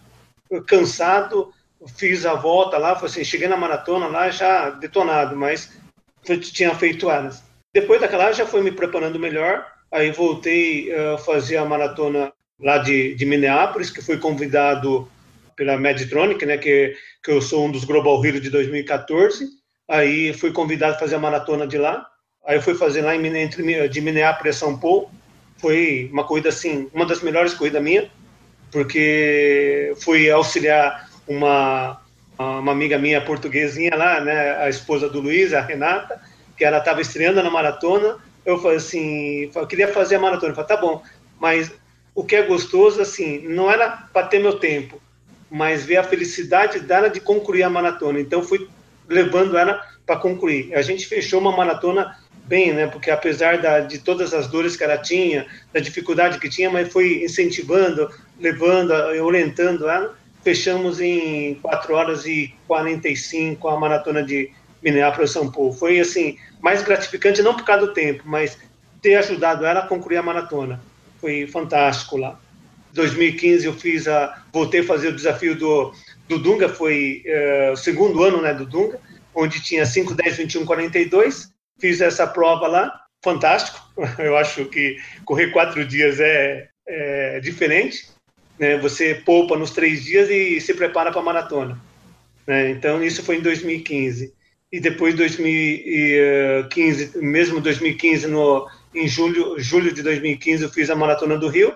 [0.67, 1.53] cansado,
[1.97, 5.77] fiz a volta lá, assim, cheguei na maratona lá já detonado, mas
[6.53, 7.43] tinha feito elas.
[7.73, 13.15] Depois daquela já fui me preparando melhor Aí voltei a fazer a maratona lá de,
[13.15, 15.09] de Minneapolis, que fui convidado
[15.55, 19.47] pela Medtronic, né, que, que eu sou um dos Global Heroes de 2014.
[19.89, 22.05] Aí fui convidado a fazer a maratona de lá.
[22.45, 25.09] Aí fui fazer lá em, entre de Minneapolis a São Paulo.
[25.59, 28.11] Foi uma corrida assim, uma das melhores corridas minha,
[28.73, 32.01] porque fui auxiliar uma
[32.37, 36.21] uma amiga minha portuguesinha lá, né, a esposa do Luiz, a Renata,
[36.57, 40.53] que ela estava estreando na maratona eu falei assim, eu queria fazer a maratona.
[40.53, 41.03] Eu falei, tá bom,
[41.41, 41.73] mas
[42.15, 45.01] o que é gostoso, assim, não era para ter meu tempo,
[45.51, 48.21] mas ver a felicidade dela de concluir a maratona.
[48.21, 48.69] Então, fui
[49.09, 50.75] levando ela para concluir.
[50.75, 52.87] A gente fechou uma maratona bem, né?
[52.87, 56.93] Porque apesar da, de todas as dores que ela tinha, da dificuldade que tinha, mas
[56.93, 60.17] foi incentivando, levando, orientando ela.
[60.43, 64.51] Fechamos em 4 horas e 45 a maratona de
[64.85, 65.73] Minneapolis São Paulo.
[65.73, 68.59] Foi assim, mais gratificante não por causa do tempo, mas
[69.01, 70.81] ter ajudado ela a concluir a maratona.
[71.21, 72.39] Foi fantástico lá.
[72.93, 75.93] 2015 eu fiz a voltei a fazer o desafio do
[76.29, 78.99] do Dunga, foi é, o segundo ano, né, do Dunga,
[79.35, 81.51] onde tinha 5, 10, 21, 42.
[81.79, 83.79] Fiz essa prova lá, fantástico.
[84.19, 88.09] Eu acho que correr quatro dias é, é diferente.
[88.59, 88.79] Né?
[88.79, 91.79] Você poupa nos três dias e se prepara para a maratona.
[92.47, 92.71] Né?
[92.71, 94.33] Então, isso foi em 2015
[94.75, 101.39] e depois 2015, mesmo 2015, no, em julho, julho de 2015, eu fiz a Maratona
[101.39, 101.73] do Rio,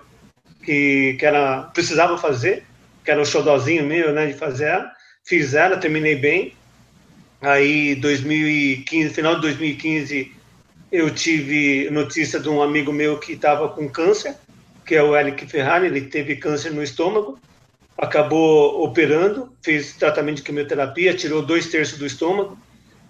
[0.64, 2.64] que, que era, precisava fazer,
[3.04, 4.90] que era o xodózinho meu, né, de fazer ela.
[5.24, 6.54] Fiz ela, terminei bem.
[7.40, 10.32] Aí, 2015, final de 2015,
[10.90, 14.34] eu tive notícia de um amigo meu que estava com câncer,
[14.84, 17.38] que é o Eric Ferrari, ele teve câncer no estômago,
[17.96, 22.58] acabou operando, fez tratamento de quimioterapia, tirou dois terços do estômago,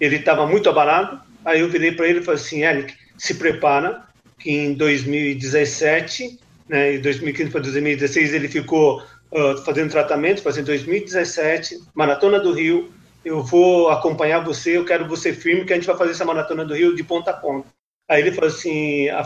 [0.00, 1.20] ele estava muito abalado.
[1.44, 4.04] Aí eu virei para ele e falei assim: Eric, se prepara,
[4.38, 11.78] que em 2017, né, em 2015 para 2016, ele ficou uh, fazendo tratamento, fazendo 2017,
[11.94, 12.92] Maratona do Rio.
[13.24, 16.64] Eu vou acompanhar você, eu quero você firme, que a gente vai fazer essa Maratona
[16.64, 17.68] do Rio de ponta a ponta.
[18.08, 19.20] Aí ele falou assim: a,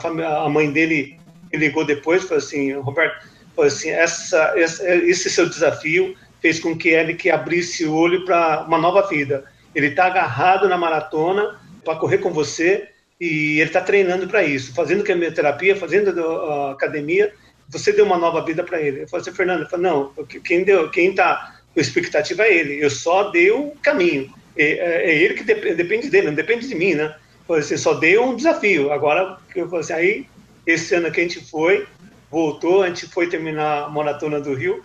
[0.44, 1.18] a mãe dele
[1.52, 6.88] ligou depois, falou assim: Roberto, falou assim, essa, essa, esse seu desafio fez com que
[6.88, 12.18] Eric abrisse o olho para uma nova vida ele está agarrado na maratona para correr
[12.18, 12.88] com você
[13.20, 17.32] e ele está treinando para isso, fazendo quimioterapia, fazendo uh, academia.
[17.68, 19.02] Você deu uma nova vida para ele.
[19.02, 20.12] Eu falei assim, Fernando, falei, não,
[20.44, 22.84] quem deu, quem está com expectativa é ele.
[22.84, 24.32] Eu só dei o caminho.
[24.56, 27.04] É, é, ele que dep depende dele, não depende de mim, né?
[27.04, 28.92] Eu falei assim, só dei um desafio.
[28.92, 30.26] Agora, eu falei assim, aí
[30.66, 31.86] esse ano que a gente foi,
[32.30, 34.82] voltou, a gente foi terminar a maratona do Rio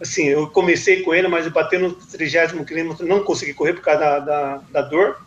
[0.00, 3.82] assim, eu comecei com ele, mas eu bati no 30 quilômetro, não consegui correr por
[3.82, 5.20] causa da, da, da, dor.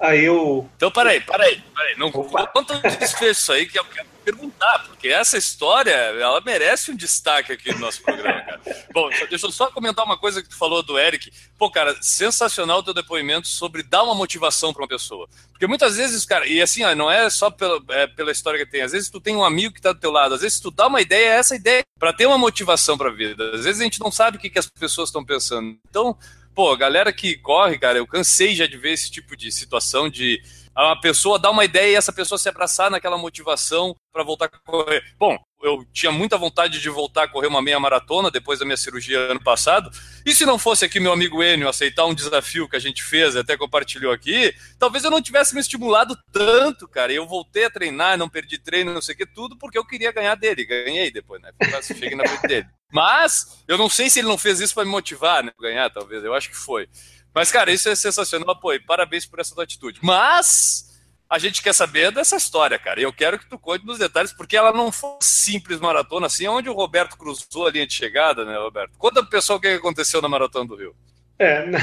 [0.00, 0.68] Aí eu.
[0.76, 1.96] Então, peraí, peraí, peraí.
[1.96, 6.96] Não conta o desfecho aí que eu quero perguntar, porque essa história, ela merece um
[6.96, 8.60] destaque aqui no nosso programa, cara.
[8.92, 11.32] Bom, deixa eu só comentar uma coisa que tu falou do Eric.
[11.56, 15.28] Pô, cara, sensacional o teu depoimento sobre dar uma motivação para uma pessoa.
[15.50, 18.70] Porque muitas vezes, cara, e assim, ó, não é só pela, é, pela história que
[18.70, 20.70] tem, às vezes tu tem um amigo que tá do teu lado, às vezes tu
[20.70, 23.52] dá uma ideia, é essa ideia, para ter uma motivação pra vida.
[23.54, 25.76] Às vezes a gente não sabe o que, que as pessoas estão pensando.
[25.88, 26.16] Então,
[26.58, 30.42] pô, galera que corre, cara, eu cansei já de ver esse tipo de situação de
[30.74, 34.48] a pessoa dar uma ideia e essa pessoa se abraçar naquela motivação para voltar a
[34.48, 35.02] correr.
[35.18, 38.76] Bom, eu tinha muita vontade de voltar a correr uma meia maratona depois da minha
[38.76, 39.90] cirurgia ano passado.
[40.24, 43.34] E se não fosse aqui meu amigo Enio aceitar um desafio que a gente fez,
[43.36, 47.12] até compartilhou aqui, talvez eu não tivesse me estimulado tanto, cara.
[47.12, 50.12] Eu voltei a treinar, não perdi treino, não sei o que, tudo porque eu queria
[50.12, 50.64] ganhar dele.
[50.64, 51.50] Ganhei depois, né?
[51.82, 52.66] Cheguei na frente dele.
[52.92, 55.52] Mas eu não sei se ele não fez isso para me motivar, né?
[55.60, 56.24] Ganhar, talvez.
[56.24, 56.88] Eu acho que foi.
[57.34, 60.00] Mas, cara, isso é sensacional, pô, e parabéns por essa tua atitude.
[60.02, 60.88] Mas
[61.28, 63.00] a gente quer saber dessa história, cara.
[63.00, 66.48] E eu quero que tu conte nos detalhes, porque ela não foi simples maratona assim,
[66.48, 68.96] onde o Roberto cruzou a linha de chegada, né, Roberto?
[68.96, 70.94] Conta pro pessoal o que aconteceu na Maratona do Rio.
[71.38, 71.78] É, na,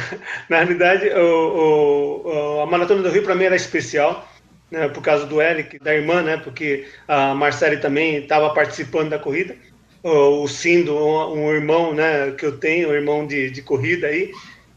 [0.49, 4.27] na realidade, o, o, a Maratona do Rio para mim era especial,
[4.71, 9.19] né, por causa do Eric, da irmã, né, porque a Marcele também estava participando da
[9.19, 9.55] corrida.
[10.01, 14.07] O, o Cindo, um, um, irmão né, que eu tenho, um irmão de, de corrida
[14.07, 14.31] aí,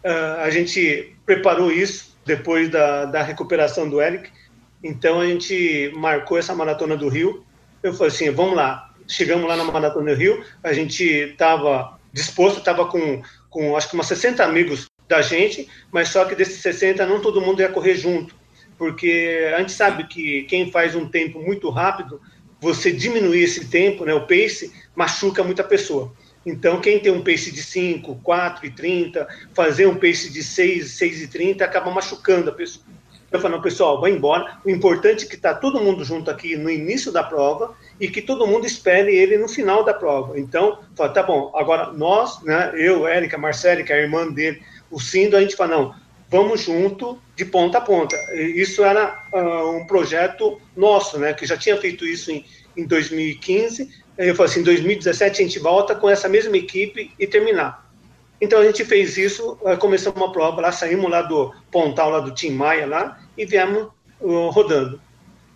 [0.09, 4.31] Uh, a gente preparou isso depois da, da recuperação do Eric.
[4.83, 7.45] Então a gente marcou essa maratona do Rio.
[7.83, 8.91] Eu falei assim, vamos lá.
[9.07, 10.43] Chegamos lá na maratona do Rio.
[10.65, 16.09] A gente estava disposto, estava com, com acho que umas 60 amigos da gente, mas
[16.09, 18.35] só que desses 60 não todo mundo ia correr junto,
[18.77, 22.21] porque a gente sabe que quem faz um tempo muito rápido,
[22.61, 26.13] você diminuir esse tempo, né, o pace, machuca muita pessoa.
[26.49, 30.93] Então, quem tem um pace de 5, 4 e 30, fazer um pace de 6,
[30.93, 32.87] 6 e 30, acaba machucando a pessoa.
[33.31, 34.59] Eu falo, pessoal, vai embora.
[34.65, 38.23] O importante é que está todo mundo junto aqui no início da prova e que
[38.23, 40.41] todo mundo espere ele no final da prova.
[40.41, 44.63] Então, fala, tá bom, agora nós, né, eu, Érica, Marcele, que é a irmã dele,
[44.91, 45.95] o Cindo, a gente fala, não,
[46.31, 48.17] vamos junto de ponta a ponta.
[48.33, 53.91] Isso era uh, um projeto nosso, né, que já tinha feito isso em, em 2015,
[54.19, 57.89] eu falei assim, em 2017 a gente volta com essa mesma equipe e terminar.
[58.41, 62.21] Então a gente fez isso, eh, começamos uma prova lá, saímos lá do Pontal, lá
[62.21, 63.89] do Tim Maia lá, e viemos
[64.21, 65.01] uh, rodando.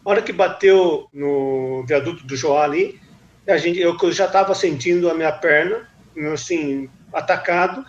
[0.05, 3.01] A hora que bateu no viaduto do Joá ali,
[3.47, 5.89] a gente, eu, já estava sentindo a minha perna,
[6.33, 7.85] assim, atacado,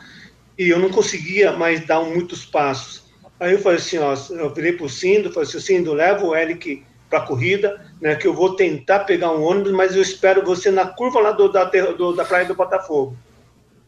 [0.58, 3.04] e eu não conseguia mais dar muitos passos.
[3.40, 6.84] Aí eu falei assim, ó, eu virei pro Cindo, falei assim, Cindo, leva o Eric
[7.14, 10.72] para a corrida, né, que eu vou tentar pegar um ônibus, mas eu espero você
[10.72, 13.16] na curva lá do, da, do, da Praia do Botafogo.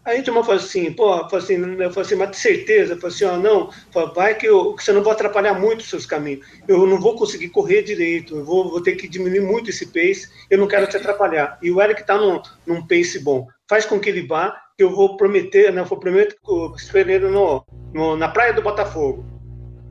[0.05, 2.95] Aí a turma falou assim, pô, falou assim, eu falei assim, mas de certeza?
[2.97, 3.71] Falei assim, ó, não,
[4.13, 6.45] vai que, eu, que você não vai atrapalhar muito os seus caminhos.
[6.67, 10.29] Eu não vou conseguir correr direito, eu vou, vou ter que diminuir muito esse pace,
[10.51, 11.57] eu não quero te atrapalhar.
[11.63, 13.47] E o Eric está num, num pace bom.
[13.67, 17.31] Faz com que ele vá, que eu vou prometer, né, eu prometer que eu espero
[17.31, 19.34] no, no, na Praia do Botafogo.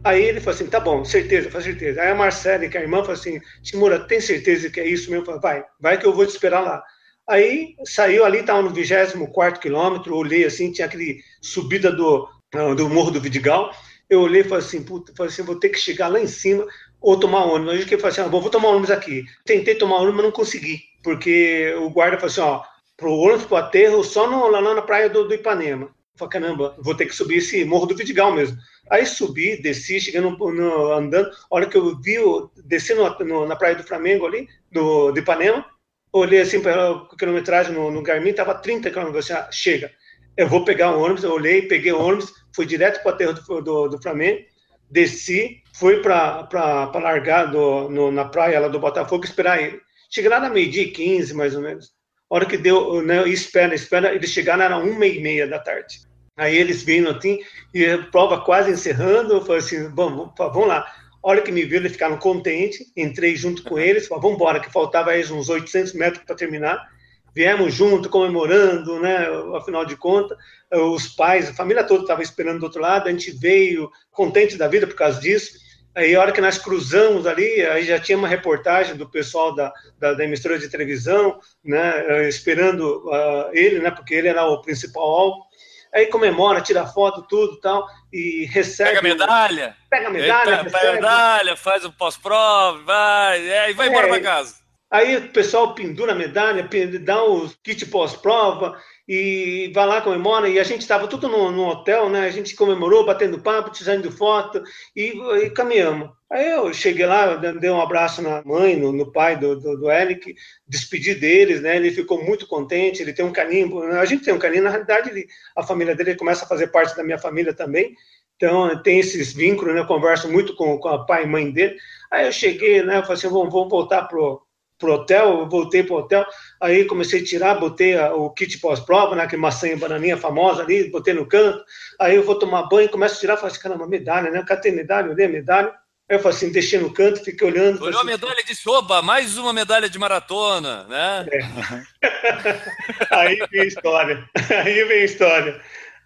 [0.05, 2.03] Aí ele falou assim, tá bom, certeza, faz certeza.
[2.03, 5.11] Aí a Marcela, que é a irmã, falou assim, Timura, tem certeza que é isso
[5.11, 5.25] mesmo?
[5.25, 6.83] Falei, vai, vai que eu vou te esperar lá.
[7.27, 12.29] Aí saiu ali, estava no 24 quilômetro, olhei assim, tinha aquele subida do,
[12.77, 13.75] do Morro do Vidigal.
[14.11, 16.67] Eu olhei e falei assim, puta, falei assim, vou ter que chegar lá em cima
[17.01, 17.73] ou tomar ônibus.
[17.73, 19.25] Aí eu falei assim, ah, bom, vou tomar ônibus aqui.
[19.47, 22.63] Tentei tomar ônibus, mas não consegui, porque o guarda falou assim, ó,
[22.95, 25.94] pro ônibus pro aterro só no, lá na praia do, do Ipanema.
[26.15, 28.57] Eu falei, caramba, vou ter que subir esse Morro do Vidigal mesmo.
[28.89, 31.29] Aí subi, desci, chegando no, andando.
[31.29, 32.19] A hora que eu vi,
[32.65, 35.67] desci no, no, na praia do Flamengo ali, do, do Ipanema,
[36.13, 39.17] olhei assim para a quilometragem no, no Garmin, estava 30 km.
[39.17, 39.91] Assim, ah, chega,
[40.37, 41.25] eu vou pegar o ônibus.
[41.25, 44.41] Eu olhei, peguei o ônibus, fui direto para o aterro do, do, do, Flamengo,
[44.89, 46.49] desci, fui para
[46.95, 49.81] largar do, no, na praia lá do Botafogo esperar ele.
[50.09, 51.93] Cheguei lá na meio-dia e 15, mais ou menos.
[52.31, 56.01] A hora que deu, né, espera, espera, eles chegaram, era uma e meia da tarde.
[56.37, 57.39] Aí eles vindo assim,
[57.73, 60.81] e a prova quase encerrando, eu falei assim, bom, vamos lá.
[61.23, 64.61] A hora que me viram, eles ficaram contentes, entrei junto com eles, falei, vamos embora,
[64.61, 66.93] que faltava aí uns 800 metros para terminar.
[67.35, 70.37] Viemos junto, comemorando, né, afinal de contas,
[70.73, 74.69] os pais, a família toda estava esperando do outro lado, a gente veio contente da
[74.69, 75.64] vida por causa disso.
[75.95, 79.73] Aí, a hora que nós cruzamos ali, aí já tinha uma reportagem do pessoal da,
[79.99, 85.03] da, da emissora de televisão, né, esperando uh, ele, né, porque ele era o principal
[85.03, 85.55] alvo
[85.95, 88.91] aí comemora, tira foto, tudo tal, e recebe.
[88.91, 89.77] Pega medalha.
[89.89, 90.57] Pega medalha.
[90.65, 94.57] Pega, pega medalha, faz o pós-prova, vai, é, e vai embora é, para casa.
[94.91, 96.69] Aí o pessoal pendura a medalha,
[97.01, 98.77] dá os kit pós-prova
[99.07, 100.49] e vai lá, comemora.
[100.49, 102.27] E a gente estava tudo no, no, hotel, né?
[102.27, 104.63] A gente comemorou, batendo papo, tirando foto
[104.97, 106.11] e, e caminhamos.
[106.31, 109.91] Aí eu cheguei lá, dei um abraço na mãe, no, no pai do, do, do,
[109.91, 110.35] Eric,
[110.67, 111.77] despedi deles, né?
[111.77, 113.83] Ele ficou muito contente, ele tem um carinho.
[113.99, 116.97] A gente tem um carinho, na realidade, ele, a família dele começa a fazer parte
[116.97, 117.95] da minha família também.
[118.37, 119.81] Então, tem esses vínculos, né?
[119.81, 121.77] Eu converso muito com, com a pai e mãe dele.
[122.11, 122.99] Aí eu cheguei, né?
[122.99, 124.43] Eu falei assim: vamos, vamos voltar pro,
[124.85, 126.27] pro hotel, eu voltei pro hotel,
[126.61, 130.91] aí comecei a tirar, botei a, o kit pós-prova, né, aquele maçã bananinha famosa ali,
[130.91, 131.65] botei no canto,
[131.99, 135.11] aí eu vou tomar banho, começo a tirar, falei assim, caramba, medalha, né, a medalha,
[135.11, 135.69] olhei a medalha,
[136.09, 137.83] aí eu falei assim, deixei no canto, fiquei olhando.
[137.83, 141.27] Olhou assim, a medalha e disse, oba, mais uma medalha de maratona, né?
[141.33, 143.07] É.
[143.11, 144.25] aí vem a história,
[144.63, 145.61] aí vem a história.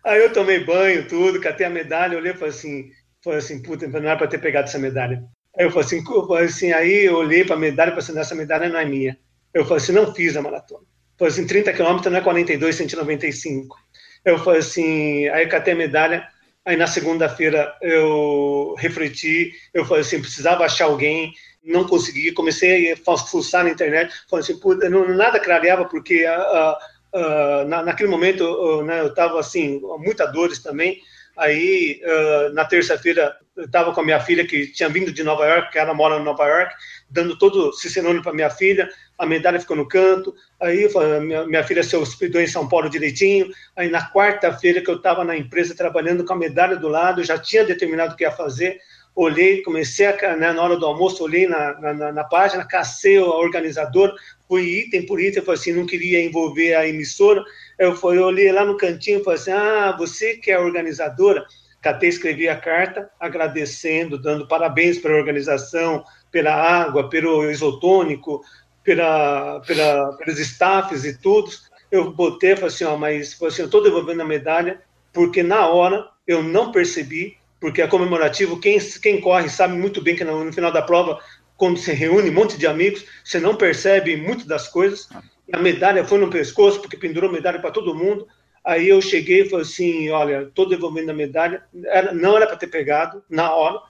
[0.05, 2.91] Aí eu tomei banho, tudo, catei a medalha, olhei e falei assim,
[3.25, 5.21] falei assim, puta, não era para ter pegado essa medalha.
[5.59, 8.05] Aí eu falei assim, eu falei assim aí eu olhei para a medalha e falei
[8.05, 9.19] assim, essa medalha não é minha.
[9.53, 10.83] Eu falei assim, não fiz a maratona.
[10.83, 13.77] Eu falei assim, 30 quilômetros não é 42, 195.
[14.25, 16.29] Eu falei assim, aí eu catei a medalha,
[16.65, 21.33] aí na segunda-feira eu refleti, eu falei assim, precisava achar alguém,
[21.65, 27.69] não consegui, comecei a fuçar na internet, falei assim, não, nada clareava, porque uh, uh,
[27.69, 31.01] na, naquele momento uh, né, eu estava assim, muita dores também,
[31.39, 35.47] Aí, uh, na terça-feira, eu estava com a minha filha, que tinha vindo de Nova
[35.47, 36.75] York, que ela mora em Nova York,
[37.09, 40.35] dando todo cicerone para minha filha, a medalha ficou no canto.
[40.61, 40.89] Aí,
[41.23, 43.49] minha, minha filha se hospedou em São Paulo direitinho.
[43.77, 47.39] Aí, na quarta-feira, que eu estava na empresa trabalhando com a medalha do lado, já
[47.39, 48.79] tinha determinado o que ia fazer
[49.19, 53.29] olhei, comecei a, né, na hora do almoço, olhei na, na, na página, cacei o
[53.29, 54.15] organizador,
[54.47, 57.43] fui item por item, falei assim, não queria envolver a emissora,
[57.79, 61.47] eu, fui, eu olhei lá no cantinho e falei assim, ah, você que é organizadora,
[61.81, 68.43] catei, escrevi a carta, agradecendo, dando parabéns para a organização, pela água, pelo isotônico,
[68.83, 71.51] pela, pela, pelos staffs e tudo,
[71.91, 74.81] eu botei, falei assim, ó, mas falei assim, estou devolvendo a medalha,
[75.13, 78.61] porque na hora eu não percebi porque é comemorativo.
[78.61, 81.19] Quem, quem corre sabe muito bem que no, no final da prova,
[81.59, 85.09] quando se reúne um monte de amigos, você não percebe muito das coisas.
[85.53, 88.27] A medalha foi no pescoço, porque pendurou medalha para todo mundo.
[88.65, 91.63] Aí eu cheguei e falei assim: olha, estou devolvendo a medalha.
[91.87, 93.81] Era, não era para ter pegado na hora,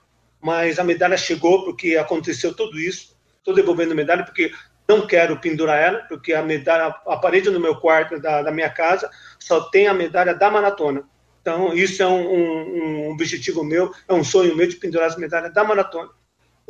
[0.41, 3.15] mas a medalha chegou porque aconteceu tudo isso.
[3.37, 4.51] Estou devolvendo a medalha porque
[4.87, 8.69] não quero pendurar ela, porque a medalha, a parede do meu quarto, da, da minha
[8.69, 9.07] casa,
[9.37, 11.03] só tem a medalha da maratona.
[11.41, 15.15] Então, isso é um, um, um, objetivo meu, é um sonho meu de pendurar as
[15.15, 16.09] medalhas da maratona.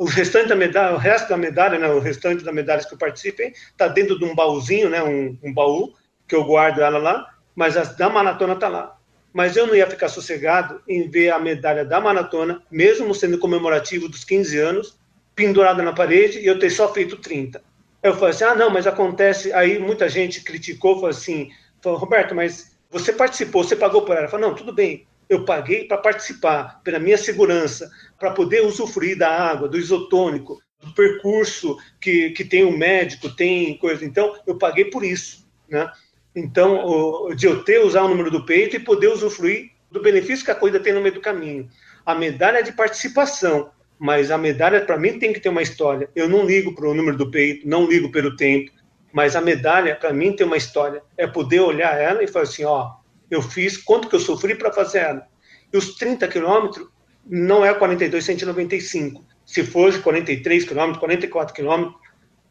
[0.00, 2.98] O restante da medalha, o resto da medalha, né, o restante das medalhas que eu
[2.98, 5.92] participei, está dentro de um baúzinho, né, um, um, baú,
[6.26, 8.96] que eu guardo ela lá, mas a da maratona está lá.
[9.30, 14.08] Mas eu não ia ficar sossegado em ver a medalha da maratona, mesmo sendo comemorativo
[14.08, 14.98] dos 15 anos,
[15.34, 17.62] pendurada na parede e eu ter só feito 30.
[18.02, 19.52] Eu falei assim: ah, não, mas acontece.
[19.52, 21.50] Aí muita gente criticou, falou assim:
[21.84, 24.28] Roberto, mas você participou, você pagou por ela.
[24.28, 29.30] Fala, não, tudo bem, eu paguei para participar, pela minha segurança, para poder usufruir da
[29.30, 34.04] água, do isotônico, do percurso que, que tem o médico, tem coisa.
[34.04, 35.88] Então, eu paguei por isso, né?
[36.34, 40.44] Então, o, de eu ter, usar o número do peito e poder usufruir do benefício
[40.44, 41.68] que a corrida tem no meio do caminho.
[42.04, 46.10] A medalha é de participação, mas a medalha, para mim, tem que ter uma história.
[46.14, 48.72] Eu não ligo para o número do peito, não ligo pelo tempo,
[49.12, 51.02] mas a medalha, para mim, tem uma história.
[51.16, 52.99] É poder olhar ela e falar assim: ó,
[53.30, 55.26] eu fiz quanto que eu sofri para fazer ela.
[55.72, 56.88] E os 30 quilômetros
[57.24, 59.24] não é 42, 195.
[59.46, 61.94] Se fosse 43 quilômetros, 44 quilômetros,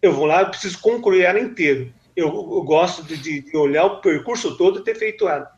[0.02, 1.94] eu vou lá, eu preciso concluir ela inteiro.
[2.16, 5.52] Eu, eu gosto de, de, olhar o percurso todo e ter feito ela.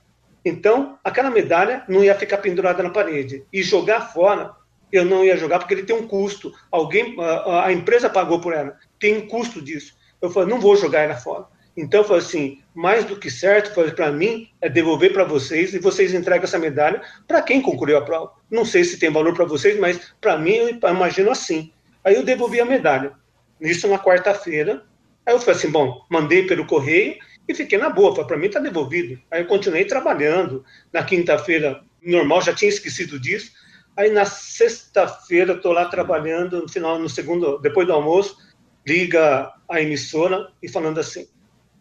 [0.43, 3.45] Então, aquela medalha não ia ficar pendurada na parede.
[3.53, 4.55] E jogar fora,
[4.91, 6.51] eu não ia jogar porque ele tem um custo.
[6.71, 8.75] Alguém, a, a empresa pagou por ela.
[8.99, 9.95] Tem um custo disso.
[10.21, 11.45] Eu falei, não vou jogar ela fora.
[11.75, 16.13] Então, falei assim, mais do que certo, para mim, é devolver para vocês e vocês
[16.13, 18.33] entregam essa medalha para quem concluiu a prova.
[18.49, 21.71] Não sei se tem valor para vocês, mas para mim, eu imagino assim.
[22.03, 23.13] Aí eu devolvi a medalha.
[23.59, 24.83] Isso na quarta-feira.
[25.25, 27.15] Aí eu falei assim, bom, mandei pelo correio
[27.47, 28.25] e fiquei na boa.
[28.25, 29.21] Para mim está devolvido.
[29.29, 30.65] Aí eu continuei trabalhando.
[30.91, 33.51] Na quinta-feira, normal, já tinha esquecido disso.
[33.95, 38.37] Aí na sexta-feira, estou lá trabalhando, no final, no segundo, depois do almoço,
[38.87, 41.27] liga a emissora e falando assim,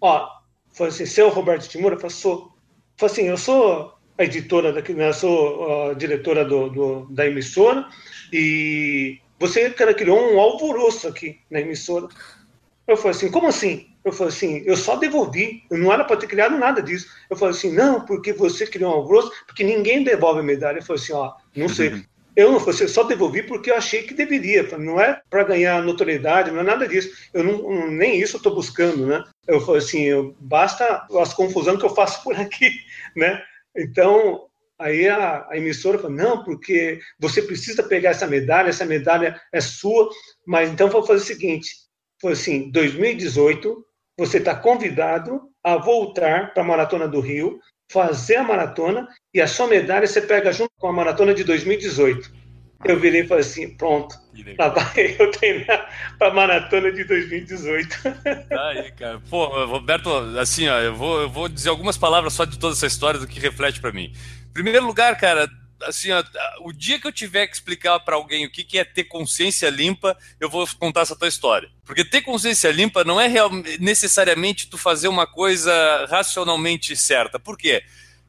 [0.01, 0.29] ó,
[0.73, 1.95] foi assim, seu Roberto Timura?
[1.95, 2.53] Eu falei, sou.
[2.97, 7.89] Falei assim, eu sou a editora daqui, né, sou a diretora do, do, da emissora
[8.31, 12.07] e você, cara, criou um alvoroço aqui na emissora.
[12.87, 13.87] Eu falei assim, como assim?
[14.05, 17.09] Eu falei assim, eu só devolvi, eu não era para ter criado nada disso.
[17.31, 20.79] Eu falei assim, não, porque você criou um alvoroço, porque ninguém devolve a medalha.
[20.79, 22.05] Eu falei assim, ó, não sei.
[22.37, 24.63] Eu não fosse, só devolvi porque eu achei que deveria.
[24.79, 27.11] Não é para ganhar notoriedade, não é nada disso.
[27.35, 29.25] Eu não, nem isso estou buscando, né?
[29.51, 32.71] Eu falei assim, eu, basta as confusões que eu faço por aqui,
[33.17, 33.43] né?
[33.77, 34.47] Então,
[34.79, 39.61] aí a, a, emissora falou, não, porque você precisa pegar essa medalha, essa medalha é
[39.61, 40.09] sua,
[40.47, 41.71] mas então vou fazer o seguinte,
[42.21, 43.85] foi assim, 2018,
[44.17, 47.59] você está convidado a voltar para a Maratona do Rio,
[47.91, 52.33] fazer a maratona e a sua medalha você pega junto com a maratona de 2018.
[52.85, 54.17] Eu virei e falei assim, pronto,
[54.59, 57.97] lá vai eu treinar para a maratona de 2018.
[58.51, 59.21] Aí, cara.
[59.29, 62.87] Pô, Roberto, assim, ó, eu vou, eu vou dizer algumas palavras só de toda essa
[62.87, 64.13] história do que reflete para mim.
[64.49, 65.49] Em primeiro lugar, cara,
[65.83, 66.23] assim, ó,
[66.63, 69.69] o dia que eu tiver que explicar para alguém o que, que é ter consciência
[69.69, 71.69] limpa, eu vou contar essa tua história.
[71.85, 77.39] Porque ter consciência limpa não é real, necessariamente tu fazer uma coisa racionalmente certa.
[77.39, 77.83] Por quê?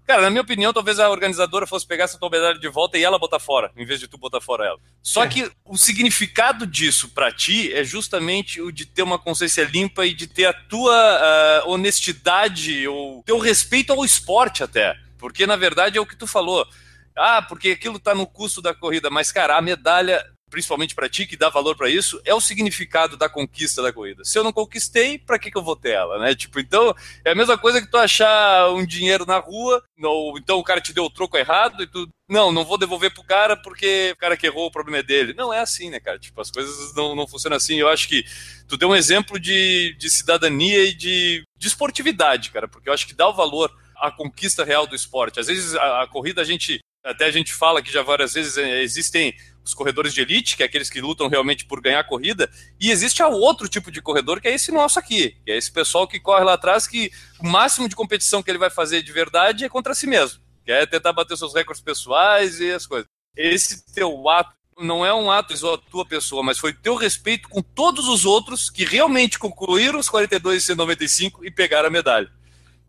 [0.05, 3.03] Cara, na minha opinião, talvez a organizadora fosse pegar essa tua medalha de volta e
[3.03, 4.79] ela botar fora, em vez de tu botar fora ela.
[5.01, 5.27] Só é.
[5.27, 10.13] que o significado disso para ti é justamente o de ter uma consciência limpa e
[10.13, 14.95] de ter a tua uh, honestidade ou teu respeito ao esporte até.
[15.17, 16.67] Porque, na verdade, é o que tu falou.
[17.15, 21.25] Ah, porque aquilo está no custo da corrida, mas, cara, a medalha, principalmente para ti,
[21.25, 24.23] que dá valor para isso, é o significado da conquista da corrida.
[24.23, 26.35] Se eu não conquistei, para que, que eu vou ter ela, né?
[26.35, 26.93] Tipo, então,
[27.25, 30.81] é a mesma coisa que tu achar um dinheiro na rua, ou então o cara
[30.81, 32.07] te deu o troco errado e tu.
[32.29, 35.33] Não, não vou devolver pro cara porque o cara que errou, o problema é dele.
[35.33, 36.17] Não é assim, né, cara?
[36.17, 37.75] Tipo, as coisas não, não funcionam assim.
[37.75, 38.23] Eu acho que
[38.69, 43.05] tu deu um exemplo de, de cidadania e de, de esportividade, cara, porque eu acho
[43.05, 45.39] que dá o valor à conquista real do esporte.
[45.41, 48.57] Às vezes a, a corrida a gente até a gente fala que já várias vezes
[48.57, 49.33] é, existem
[49.63, 52.49] os corredores de elite, que é aqueles que lutam realmente por ganhar a corrida,
[52.79, 56.07] e existe outro tipo de corredor, que é esse nosso aqui, que é esse pessoal
[56.07, 59.65] que corre lá atrás, que o máximo de competição que ele vai fazer de verdade
[59.65, 63.07] é contra si mesmo, que é tentar bater seus recordes pessoais e as coisas.
[63.35, 67.61] Esse teu ato não é um ato só tua pessoa, mas foi teu respeito com
[67.61, 72.31] todos os outros que realmente concluíram os 42 e 195 e pegaram a medalha.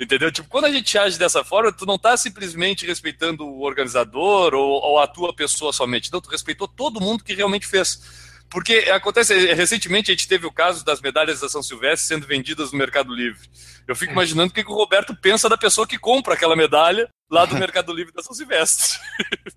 [0.03, 0.33] Entendeu?
[0.33, 4.83] Tipo, quando a gente age dessa forma, tu não tá simplesmente respeitando o organizador ou,
[4.83, 6.13] ou a tua pessoa somente.
[6.13, 8.43] Não, tu respeitou todo mundo que realmente fez.
[8.51, 12.73] Porque acontece, recentemente a gente teve o caso das medalhas da São Silvestre sendo vendidas
[12.73, 13.49] no Mercado Livre.
[13.87, 17.45] Eu fico imaginando o que, o Roberto pensa da pessoa que compra aquela medalha lá
[17.45, 18.99] do Mercado Livre da São Silvestre.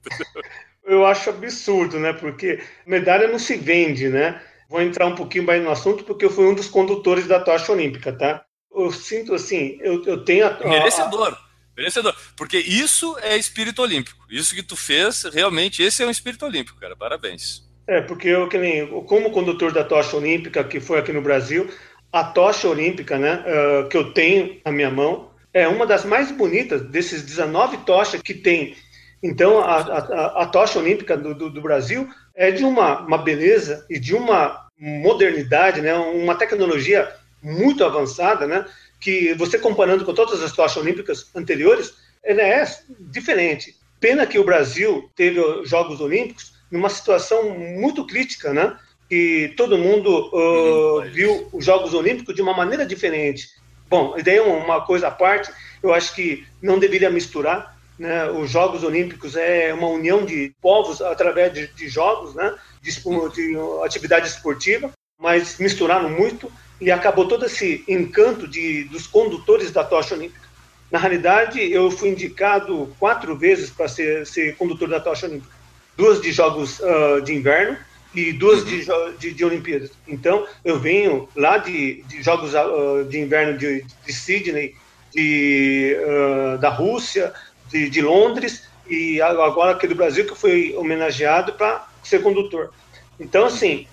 [0.85, 2.13] Eu acho absurdo, né?
[2.13, 4.39] Porque medalha não se vende, né?
[4.69, 7.71] Vou entrar um pouquinho mais no assunto, porque eu fui um dos condutores da tocha
[7.71, 8.45] olímpica, tá?
[8.76, 11.38] Eu sinto assim, eu, eu tenho a, merecedor.
[11.76, 12.15] Merecedor.
[12.38, 14.26] Porque isso é espírito olímpico.
[14.30, 16.95] Isso que tu fez, realmente, esse é um espírito olímpico, cara.
[16.95, 17.63] Parabéns.
[17.88, 21.69] É, porque eu, que nem, como condutor da tocha olímpica, que foi aqui no Brasil,
[22.11, 26.32] a tocha olímpica, né, uh, que eu tenho na minha mão, é uma das mais
[26.32, 28.76] bonitas desses 19 tochas que tem.
[29.21, 33.86] Então, a, a, a tocha olímpica do, do, do, Brasil é de uma, uma beleza
[33.89, 37.09] e de uma modernidade, né, uma tecnologia
[37.45, 38.65] muito avançada, né?
[38.99, 41.93] Que você comparando com todas as tochas olímpicas anteriores,
[42.23, 42.65] ela é
[42.99, 43.75] diferente.
[43.99, 48.77] Pena que o Brasil teve os Jogos Olímpicos numa situação muito crítica, né?
[49.07, 53.47] Que todo mundo uh, viu os Jogos Olímpicos de uma maneira diferente.
[53.87, 55.51] Bom, e daí uma coisa à parte,
[55.83, 57.77] eu acho que não deveria misturar.
[57.99, 58.29] Né?
[58.31, 62.55] Os Jogos Olímpicos é uma união de povos através de, de jogos, né?
[62.81, 69.71] de, de atividade esportiva, mas misturaram muito e acabou todo esse encanto de, dos condutores
[69.71, 70.45] da tocha olímpica.
[70.91, 75.53] Na realidade, eu fui indicado quatro vezes para ser, ser condutor da tocha olímpica.
[75.97, 77.78] Duas de Jogos uh, de Inverno
[78.13, 78.65] e duas uhum.
[78.65, 79.91] de, de, de, Olimpíadas.
[80.07, 84.76] Então, eu venho lá de, de Jogos uh, de Inverno de, de Sydney,
[85.13, 87.34] de, uh, da Rússia,
[87.69, 92.71] de, de Londres, e agora aqui do Brasil, que eu fui homenageado para ser condutor.
[93.19, 93.88] Então, assim,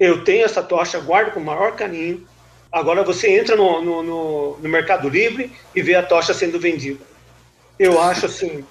[0.00, 2.26] eu tenho essa tocha, guardo com o maior carinho.
[2.72, 7.04] Agora você entra no, no, no, no Mercado Livre e vê a tocha sendo vendida.
[7.78, 8.64] Eu acho assim,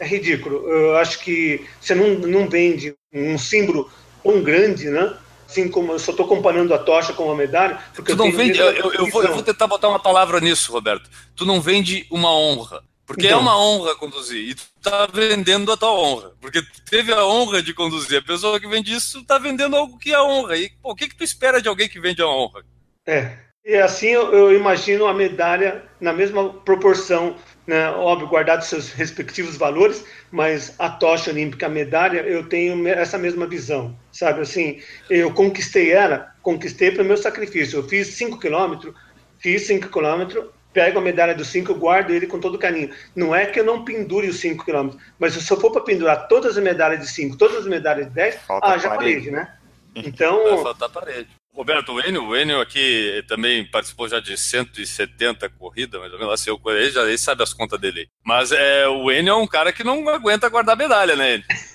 [0.00, 0.68] é ridículo.
[0.68, 3.88] Eu acho que você não, não vende um símbolo
[4.24, 5.16] tão grande, né?
[5.48, 7.78] Assim como eu só estou comparando a tocha com a medalha.
[7.94, 8.58] Porque tu não vende.
[8.58, 11.08] Eu, eu, vou, eu, vou, tentar botar uma palavra nisso, Roberto.
[11.36, 12.82] Tu não vende uma honra.
[13.12, 14.48] Porque é então, é uma honra conduzir.
[14.48, 16.32] E tu tá vendendo a tua honra.
[16.40, 18.18] Porque teve a honra de conduzir.
[18.18, 20.56] A pessoa que vende isso tá vendendo algo que é honra.
[20.56, 22.64] E pô, o que, que tu espera de alguém que vende a honra?
[23.06, 23.36] É.
[23.64, 27.88] E assim eu, eu imagino a medalha na mesma proporção, né?
[27.90, 33.46] óbvio, guardado seus respectivos valores, mas a tocha olímpica, a medalha, eu tenho essa mesma
[33.46, 34.40] visão, sabe?
[34.40, 37.78] Assim, eu conquistei ela, conquistei pelo meu sacrifício.
[37.78, 38.94] Eu fiz 5 quilômetros,
[39.38, 42.90] fiz 5 quilômetros pego a medalha dos 5, guardo ele com todo carinho.
[43.14, 46.28] Não é que eu não pendure os 5 quilômetros, mas se eu for para pendurar
[46.28, 49.54] todas as medalhas de 5, todas as medalhas de 10, ah, já parede, né?
[49.94, 50.42] Então.
[50.42, 51.28] Vai faltar parede.
[51.52, 56.32] Roberto, o Enio, o Enio aqui também participou já de 170 corridas, mais ou menos,
[56.32, 58.08] assim, ele já ele sabe as contas dele.
[58.24, 61.44] Mas é, o Enio é um cara que não aguenta guardar medalha, né, Enio?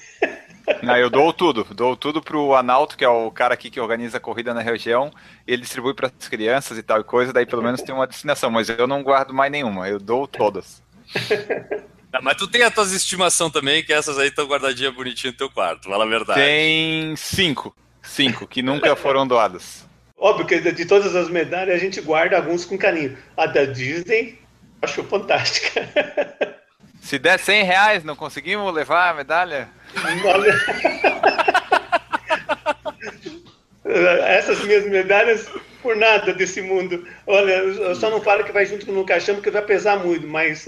[0.82, 1.66] Não, eu dou tudo.
[1.74, 5.12] Dou tudo pro Analto, que é o cara aqui que organiza a corrida na região.
[5.46, 8.50] Ele distribui para as crianças e tal e coisa, daí pelo menos tem uma destinação.
[8.50, 10.82] Mas eu não guardo mais nenhuma, eu dou todas.
[12.14, 15.38] Ah, mas tu tem as tuas estimação também, que essas aí estão guardadinhas bonitinho no
[15.38, 16.40] teu quarto, fala a verdade.
[16.40, 17.76] Tem cinco.
[18.02, 19.86] Cinco, que nunca foram doadas.
[20.18, 23.18] Óbvio que de todas as medalhas a gente guarda alguns com carinho.
[23.36, 24.40] A da Disney,
[24.82, 25.88] acho fantástica.
[27.00, 29.70] Se der 100 reais, não conseguimos levar a medalha?
[34.28, 35.50] Essas minhas medalhas,
[35.82, 37.08] por nada desse mundo.
[37.26, 40.68] Olha, eu só não falo que vai junto no caixão porque vai pesar muito, mas.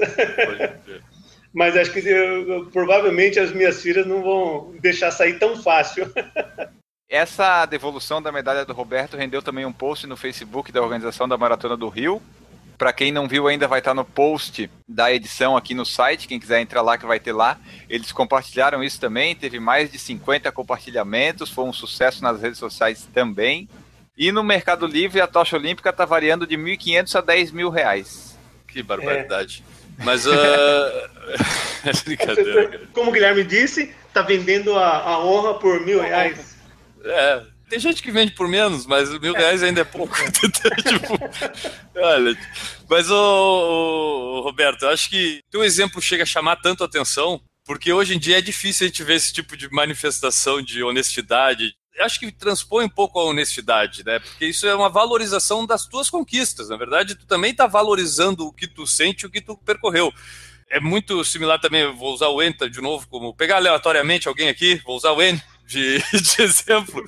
[1.53, 6.09] mas acho que eu, provavelmente as minhas filhas não vão deixar sair tão fácil.
[7.09, 11.39] Essa devolução da medalha do Roberto rendeu também um post no Facebook da organização da
[11.39, 12.21] Maratona do Rio,
[12.79, 16.29] para quem não viu ainda, vai estar no post da edição aqui no site.
[16.29, 17.59] Quem quiser entrar lá, que vai ter lá.
[17.89, 19.35] Eles compartilharam isso também.
[19.35, 21.49] Teve mais de 50 compartilhamentos.
[21.49, 23.67] Foi um sucesso nas redes sociais também.
[24.17, 28.39] E no Mercado Livre, a tocha olímpica está variando de 1.500 a 10 mil reais.
[28.65, 29.61] Que barbaridade.
[29.99, 30.03] É.
[30.05, 30.25] Mas.
[30.25, 30.31] Uh...
[31.83, 32.81] é brincadeira.
[32.93, 36.55] Como o Guilherme disse, está vendendo a, a honra por mil reais.
[37.03, 40.15] É, tem gente que vende por menos, mas mil reais ainda é pouco.
[40.31, 41.19] tipo,
[41.95, 42.37] olha,
[42.89, 48.15] mas, o Roberto, eu acho que teu exemplo chega a chamar tanto atenção, porque hoje
[48.15, 51.73] em dia é difícil a gente ver esse tipo de manifestação de honestidade.
[51.95, 54.19] Eu acho que transpõe um pouco a honestidade, né?
[54.19, 56.69] Porque isso é uma valorização das tuas conquistas.
[56.69, 60.11] Na verdade, tu também está valorizando o que tu sente, o que tu percorreu
[60.69, 64.79] é muito similar também, vou usar o ENTA de novo, como pegar aleatoriamente alguém aqui,
[64.85, 67.03] vou usar o N de, de exemplo.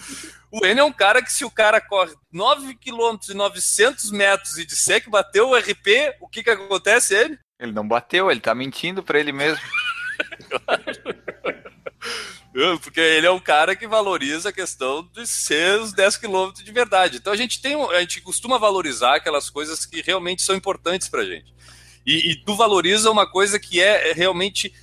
[0.51, 4.57] O N é um cara que se o cara corre 9 km e 900 metros
[4.57, 7.39] e disser que bateu o RP, o que que acontece ele?
[7.57, 9.63] Ele não bateu, ele tá mentindo para ele mesmo.
[12.83, 16.71] Porque ele é um cara que valoriza a questão de ser os 10 quilômetros de
[16.71, 17.15] verdade.
[17.17, 21.23] Então a gente tem, a gente costuma valorizar aquelas coisas que realmente são importantes pra
[21.23, 21.53] gente.
[22.05, 24.73] E, e tu valoriza uma coisa que é realmente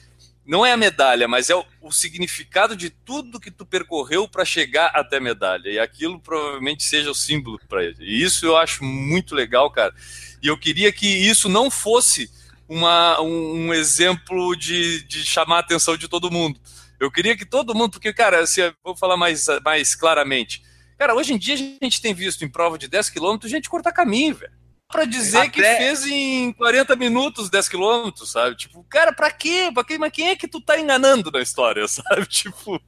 [0.49, 4.47] não é a medalha, mas é o, o significado de tudo que tu percorreu para
[4.47, 5.69] chegar até a medalha.
[5.69, 7.97] E aquilo provavelmente seja o símbolo para ele.
[8.01, 9.95] E isso eu acho muito legal, cara.
[10.43, 12.31] E eu queria que isso não fosse
[12.67, 16.59] uma, um, um exemplo de, de chamar a atenção de todo mundo.
[16.99, 20.63] Eu queria que todo mundo, porque, cara, se vou falar mais, mais claramente.
[20.97, 23.93] Cara, hoje em dia a gente tem visto em prova de 10 km gente cortar
[23.93, 24.58] caminho, velho
[24.91, 25.49] para dizer Até...
[25.51, 28.57] que fez em 40 minutos 10 quilômetros, sabe?
[28.57, 29.71] Tipo, cara, pra quê?
[29.73, 29.99] Pra quê?
[29.99, 32.27] Mas quem é que tu tá enganando na história, sabe?
[32.27, 32.81] Tipo.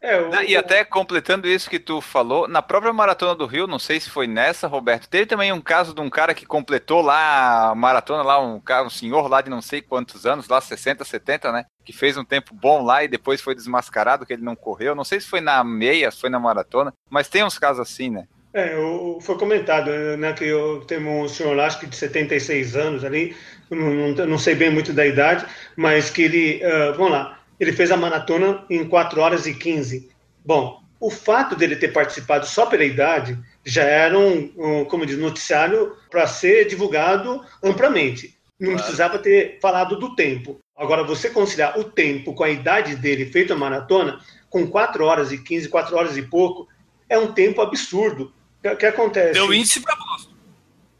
[0.00, 0.32] É, eu...
[0.44, 4.08] E até completando isso que tu falou, na própria Maratona do Rio, não sei se
[4.08, 8.22] foi nessa, Roberto, teve também um caso de um cara que completou lá a maratona,
[8.22, 11.64] lá um, cara, um senhor lá de não sei quantos anos, lá 60, 70, né?
[11.84, 14.94] Que fez um tempo bom lá e depois foi desmascarado que ele não correu.
[14.94, 18.08] Não sei se foi na meia, se foi na maratona, mas tem uns casos assim,
[18.08, 18.28] né?
[18.58, 18.74] É,
[19.20, 23.36] foi comentado né, que eu tenho um senhor lá, acho que de 76 anos ali,
[23.70, 25.46] não, não, não sei bem muito da idade,
[25.76, 30.10] mas que ele, uh, vamos lá, ele fez a maratona em 4 horas e 15.
[30.44, 35.18] Bom, o fato dele ter participado só pela idade já era um, um como diz,
[35.18, 38.36] noticiário para ser divulgado amplamente.
[38.58, 38.82] Não claro.
[38.82, 40.58] precisava ter falado do tempo.
[40.76, 45.30] Agora, você conciliar o tempo com a idade dele feito a maratona, com 4 horas
[45.30, 46.66] e 15, 4 horas e pouco,
[47.08, 48.32] é um tempo absurdo.
[48.64, 49.32] O que acontece?
[49.32, 50.32] Deu índice para Boston.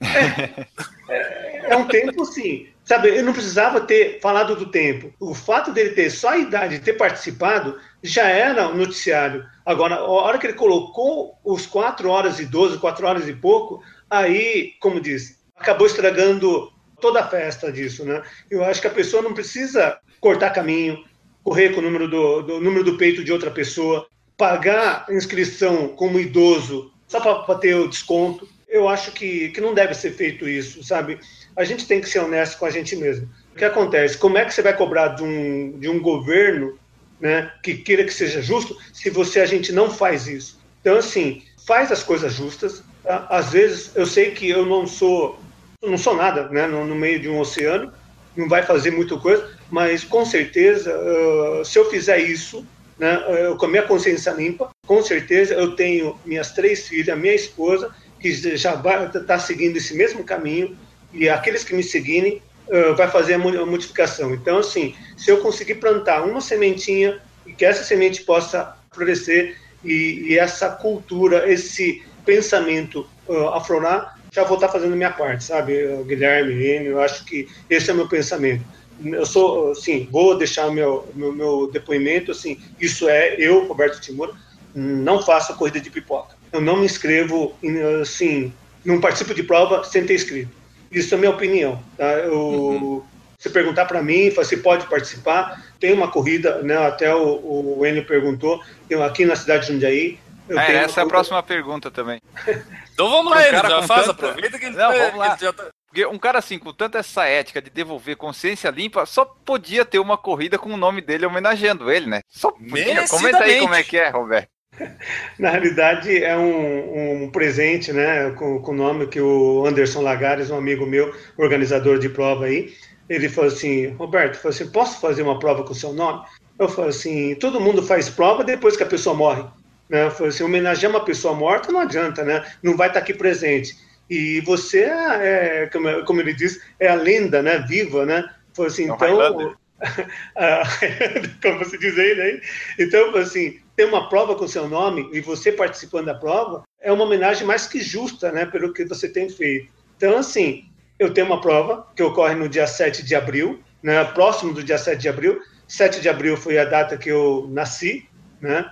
[0.01, 0.67] É,
[1.09, 2.69] é, é, um tempo, sim.
[2.85, 5.13] Sabe, eu não precisava ter falado do tempo.
[5.21, 9.45] O fato dele ter só a idade de ter participado já era um noticiário.
[9.67, 13.83] Agora, a hora que ele colocou os 4 horas e 12, 4 horas e pouco,
[14.09, 18.23] aí, como diz, acabou estragando toda a festa disso, né?
[18.51, 21.05] Eu acho que a pessoa não precisa cortar caminho,
[21.43, 24.07] correr com o número do, do número do peito de outra pessoa,
[24.37, 28.47] pagar inscrição como idoso só para ter o desconto.
[28.69, 31.19] Eu acho que, que não deve ser feito isso, sabe?
[31.57, 33.29] A gente tem que ser honesto com a gente mesmo.
[33.53, 34.17] O que acontece?
[34.17, 36.79] Como é que você vai cobrar de um, de um governo
[37.19, 40.61] né, que queira que seja justo se você a gente não faz isso?
[40.81, 42.85] Então, assim, faz as coisas justas.
[43.03, 43.27] Tá?
[43.31, 45.41] Às vezes, eu sei que eu não sou,
[45.83, 47.93] não sou nada né, no, no meio de um oceano,
[48.37, 52.65] não vai fazer muita coisa, mas com certeza, uh, se eu fizer isso,
[52.99, 57.35] né, eu, com a minha consciência limpa, com certeza eu tenho minhas três filhas, minha
[57.35, 60.77] esposa, que já vai estar tá seguindo esse mesmo caminho,
[61.13, 64.33] e aqueles que me seguirem uh, vai fazer a modificação.
[64.33, 70.25] Então, assim, se eu conseguir plantar uma sementinha e que essa semente possa florescer e,
[70.31, 75.75] e essa cultura, esse pensamento uh, aflorar, já vou estar fazendo minha parte, sabe,
[76.07, 78.65] Guilherme, Enio, eu acho que esse é o meu pensamento.
[79.05, 84.35] Eu sou, assim, vou deixar meu, meu, meu depoimento, assim, isso é eu, Roberto Timura,
[84.75, 86.37] não faço corrida de pipoca.
[86.53, 87.55] Eu não me inscrevo,
[88.01, 88.53] assim,
[88.85, 90.51] não participo de prova sem ter escrito.
[90.91, 91.83] Isso é minha opinião.
[91.97, 92.11] Tá?
[92.15, 93.03] Eu, uhum.
[93.39, 96.77] Se perguntar para mim, se pode participar, tem uma corrida, né?
[96.77, 98.61] Até o, o Enio perguntou,
[99.07, 100.19] aqui na cidade de Jundiaí.
[100.49, 102.21] É, essa é a próxima pergunta também.
[102.93, 104.27] então vamos lá, um Enio, já faz, tanta...
[104.27, 105.37] aproveita que ele, Não, vamos lá.
[105.41, 105.67] já tá...
[105.87, 109.99] Porque um cara assim, com tanta essa ética de devolver consciência limpa, só podia ter
[109.99, 112.21] uma corrida com o nome dele homenageando ele, né?
[112.29, 113.09] Só podia.
[113.09, 114.49] Comenta aí como é que é, Roberto.
[115.39, 120.57] Na realidade, é um, um presente, né, com o nome que o Anderson Lagares, um
[120.57, 122.73] amigo meu, organizador de prova aí,
[123.09, 126.23] ele falou assim, Roberto, falou assim, posso fazer uma prova com o seu nome?
[126.59, 129.45] Eu falei assim, todo mundo faz prova depois que a pessoa morre.
[129.89, 130.05] Né?
[130.05, 132.45] Eu falei assim, homenagear uma pessoa morta não adianta, né?
[132.63, 133.77] Não vai estar aqui presente.
[134.11, 137.65] E você, é, é como, ele diz, é a lenda, né?
[137.67, 138.29] Viva, né?
[138.53, 139.57] Falei assim, então...
[141.43, 142.41] como você diz aí, né?
[142.79, 147.05] Então, assim, ter uma prova com seu nome e você participando da prova é uma
[147.05, 149.73] homenagem mais que justa, né, pelo que você tem feito.
[149.97, 150.65] Então, assim,
[150.99, 154.79] eu tenho uma prova que ocorre no dia 7 de abril, né, próximo do dia
[154.79, 155.41] 7 de abril.
[155.67, 158.09] 7 de abril foi a data que eu nasci,
[158.41, 158.69] né,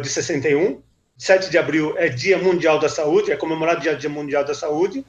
[0.00, 0.82] de 61.
[1.16, 5.04] 7 de abril é Dia Mundial da Saúde, é comemorado Dia, Dia Mundial da Saúde,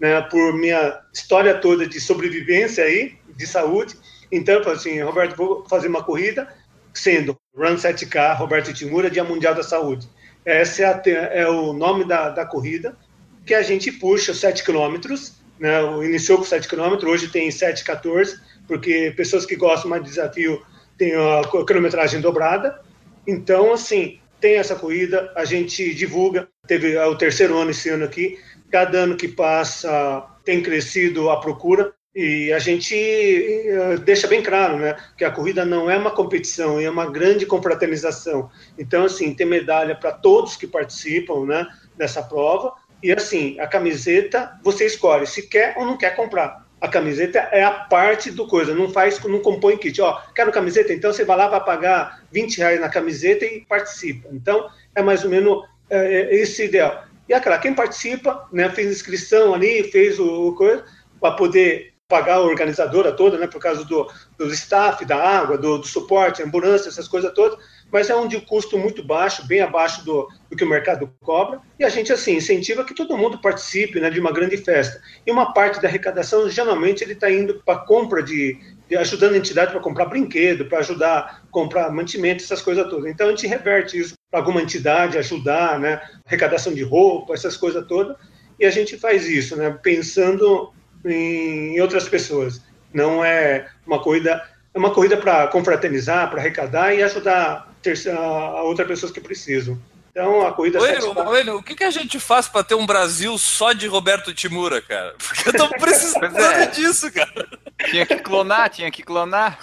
[0.00, 3.96] né, por minha história toda de sobrevivência aí, de saúde.
[4.30, 6.48] Então, eu falei assim, Roberto, vou fazer uma corrida
[6.92, 10.08] sendo Run 7K Roberto Timura, Dia Mundial da Saúde.
[10.44, 11.02] Esse é,
[11.32, 12.96] é o nome da, da corrida,
[13.44, 19.12] que a gente puxa 7 quilômetros, né, iniciou com 7 quilômetros, hoje tem 7,14, porque
[19.16, 20.62] pessoas que gostam mais de desafio
[20.96, 22.80] têm a quilometragem dobrada.
[23.26, 28.04] Então, assim, tem essa corrida, a gente divulga, teve é o terceiro ano esse ano
[28.04, 28.38] aqui,
[28.70, 34.76] cada ano que passa tem crescido a procura, e a gente eh, deixa bem claro,
[34.76, 38.50] né, que a corrida não é uma competição, é uma grande confraternização.
[38.76, 41.64] Então, assim, tem medalha para todos que participam, né,
[41.96, 42.74] dessa prova.
[43.00, 46.66] E assim, a camiseta você escolhe se quer ou não quer comprar.
[46.80, 50.00] A camiseta é a parte do coisa, não faz, não compõe kit.
[50.00, 54.28] Ó, quero camiseta, então você vai lá, vai pagar 20 reais na camiseta e participa.
[54.32, 57.04] Então, é mais ou menos é, esse ideal.
[57.28, 60.84] E aquela, quem participa, né, fez inscrição ali, fez o, o coisa,
[61.20, 65.76] para poder pagar a organizadora toda, né, por causa do, do staff, da água, do,
[65.76, 67.58] do suporte, ambulância, essas coisas todas,
[67.92, 71.60] mas é um de custo muito baixo, bem abaixo do, do que o mercado cobra,
[71.78, 75.02] e a gente, assim, incentiva que todo mundo participe né, de uma grande festa.
[75.26, 79.38] E uma parte da arrecadação, geralmente, ele está indo para compra de, de, ajudando a
[79.38, 83.04] entidade para comprar brinquedo, para ajudar a comprar mantimento, essas coisas todas.
[83.04, 87.86] Então, a gente reverte isso para alguma entidade, ajudar, né, arrecadação de roupa, essas coisas
[87.86, 88.16] todas,
[88.58, 90.72] e a gente faz isso, né, pensando
[91.04, 92.62] em outras pessoas.
[92.92, 94.42] Não é uma corrida,
[94.74, 97.68] é uma corrida para confraternizar, para arrecadar e ajudar
[98.16, 99.78] a outras pessoas que precisam.
[100.10, 100.80] Então a corrida.
[100.80, 104.34] Oi, oi, o que, que a gente faz para ter um Brasil só de Roberto
[104.34, 105.14] Timura, cara?
[105.16, 106.66] Porque eu tô precisando é.
[106.66, 107.46] disso, cara.
[107.88, 109.58] Tinha que clonar, tinha que clonar.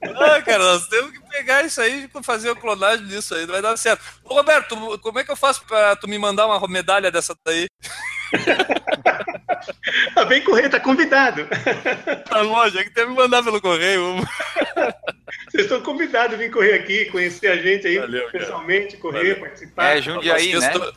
[0.00, 3.52] Ah, cara, nós temos que pegar isso aí e fazer a clonagem disso aí, não
[3.52, 4.00] vai dar certo.
[4.24, 7.66] Ô, Roberto, como é que eu faço para tu me mandar uma medalha dessa daí?
[10.14, 11.46] ah, vem correr, tá convidado.
[12.28, 14.16] Tá longe, é que deve mandar pelo correio.
[15.50, 19.40] Vocês estão convidados a vir correr aqui, conhecer a gente aí Valeu, pessoalmente, correr, Valeu.
[19.40, 19.96] participar.
[19.96, 20.70] É, Jundiaí, né?
[20.70, 20.92] Tô...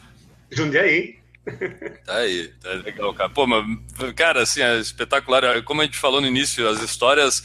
[0.52, 1.22] Jundiaí.
[2.06, 3.30] Tá aí, tá legal, cara.
[3.30, 3.66] Pô, mas,
[4.16, 5.64] cara, assim, é espetacular.
[5.64, 7.44] Como a gente falou no início, as histórias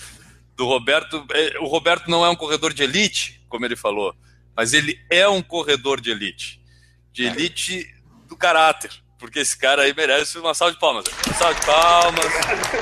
[0.57, 1.27] do Roberto.
[1.33, 4.15] É, o Roberto não é um corredor de elite, como ele falou,
[4.57, 6.61] mas ele é um corredor de elite.
[7.13, 7.87] De elite
[8.29, 11.05] do caráter porque esse cara aí merece uma salva de palmas.
[11.27, 12.25] Uma salva de palmas.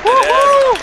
[0.03, 0.77] Uhul!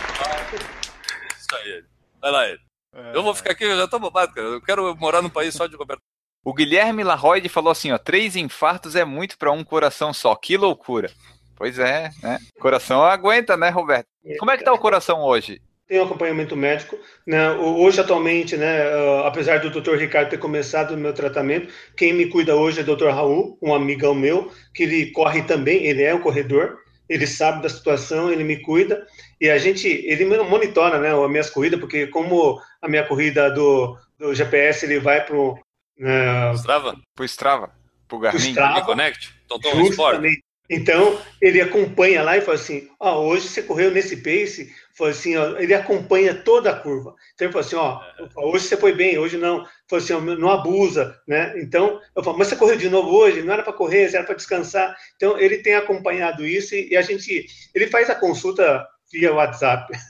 [1.39, 1.85] Isso aí.
[2.21, 2.61] Vai lá, ele.
[2.95, 3.17] É...
[3.17, 4.47] Eu vou ficar aqui, eu já tô bobado, cara.
[4.47, 6.01] Eu quero morar num país só de Roberto.
[6.45, 10.35] O Guilherme Larroide falou assim, ó, três infartos é muito para um coração só.
[10.35, 11.11] Que loucura.
[11.55, 12.39] Pois é, né?
[12.59, 14.09] Coração aguenta, né, Roberto?
[14.39, 15.63] Como é que tá o coração hoje?
[15.93, 16.99] Tenho acompanhamento médico.
[17.27, 17.51] Né?
[17.51, 19.97] Hoje, atualmente, né, uh, apesar do Dr.
[19.97, 23.09] Ricardo ter começado o meu tratamento, quem me cuida hoje é o Dr.
[23.09, 26.79] Raul, um amigão meu, que ele corre também, ele é um corredor,
[27.11, 29.07] ele sabe da situação, ele me cuida,
[29.39, 33.95] e a gente, ele monitora né, as minhas corridas, porque como a minha corrida do,
[34.19, 35.53] do GPS, ele vai para o...
[35.99, 36.97] Uh, Strava?
[37.15, 37.71] Pro Strava,
[38.09, 38.49] pro Garmin.
[38.49, 40.23] Strava, Connect, Tonton Sport.
[40.73, 45.37] Então, ele acompanha lá e fala assim: ó, hoje você correu nesse pace, foi assim,
[45.37, 47.15] ó, ele acompanha toda a curva.
[47.35, 48.01] Então, ele fala assim: ó,
[48.37, 49.67] hoje você foi bem, hoje não.
[49.87, 51.53] Falou assim: ó, não abusa, né?
[51.61, 53.43] Então, eu falo, mas você correu de novo hoje?
[53.43, 54.97] Não era para correr, era para descansar.
[55.17, 59.93] Então, ele tem acompanhado isso e, e, a gente, ele faz a consulta via WhatsApp.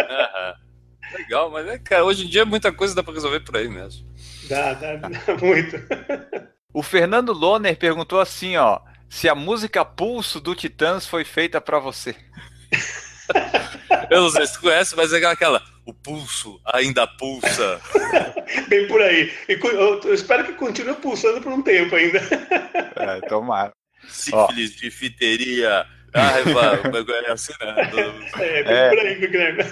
[0.00, 1.18] Uhum.
[1.18, 4.08] Legal, mas é, cara, hoje em dia muita coisa dá para resolver por aí mesmo.
[4.48, 5.76] Dá, dá, dá muito.
[6.72, 8.80] O Fernando Loner perguntou assim, ó,
[9.10, 12.14] se a música Pulso do Titãs foi feita para você.
[14.08, 17.80] Eu não sei se tu conhece, mas é aquela, o pulso ainda pulsa.
[18.68, 19.32] Bem por aí.
[19.48, 22.20] Eu espero que continue pulsando por um tempo ainda.
[22.96, 23.72] É, tomara.
[24.08, 26.80] Sífilis, difteria, raiva,
[27.26, 27.74] é assim, né?
[28.36, 28.88] É, bem é.
[28.90, 29.64] por aí, Guilherme.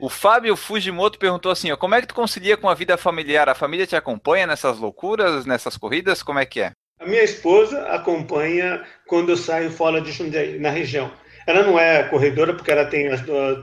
[0.00, 3.50] O Fábio Fujimoto perguntou assim: ó, como é que tu concilia com a vida familiar?
[3.50, 6.22] A família te acompanha nessas loucuras, nessas corridas?
[6.22, 6.72] Como é que é?
[7.02, 11.10] A minha esposa acompanha quando eu saio fora de Jundiaí, na região.
[11.48, 13.08] Ela não é corredora porque ela tem,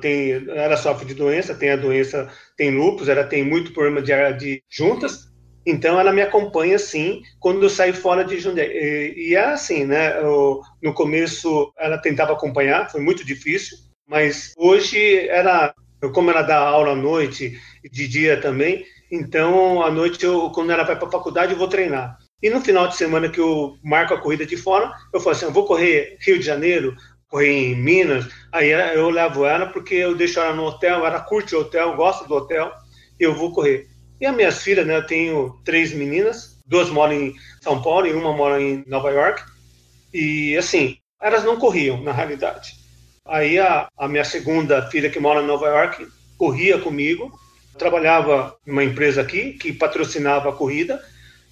[0.02, 4.34] tem ela sofre de doença, tem a doença, tem lupus, ela tem muito problema de,
[4.34, 5.30] de juntas,
[5.66, 8.68] então ela me acompanha sim quando eu saio fora de Jundiaí.
[8.70, 10.18] E, e é assim, né?
[10.18, 15.74] Eu, no começo ela tentava acompanhar, foi muito difícil, mas hoje ela,
[16.14, 20.74] como ela dá aula à noite e de dia também, então à noite eu, quando
[20.74, 22.18] ela vai para a faculdade eu vou treinar.
[22.42, 25.46] E no final de semana que eu marco a corrida de fora, eu falo assim,
[25.46, 26.96] eu vou correr Rio de Janeiro,
[27.28, 31.56] correr em Minas, aí eu levo ela porque eu deixo ela no hotel, ela curte
[31.56, 32.72] o hotel, gosta do hotel,
[33.20, 33.88] eu vou correr.
[34.20, 38.14] E as minhas filhas, né, eu tenho três meninas, duas moram em São Paulo e
[38.14, 39.44] uma mora em Nova York,
[40.14, 42.74] e assim, elas não corriam, na realidade.
[43.26, 47.32] Aí a, a minha segunda filha que mora em Nova York corria comigo,
[47.78, 51.00] trabalhava numa empresa aqui que patrocinava a corrida,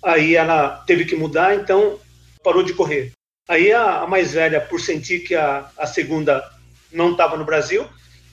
[0.03, 1.99] aí ela teve que mudar, então
[2.43, 3.11] parou de correr.
[3.47, 6.43] Aí a, a mais velha, por sentir que a, a segunda
[6.91, 7.87] não estava no Brasil,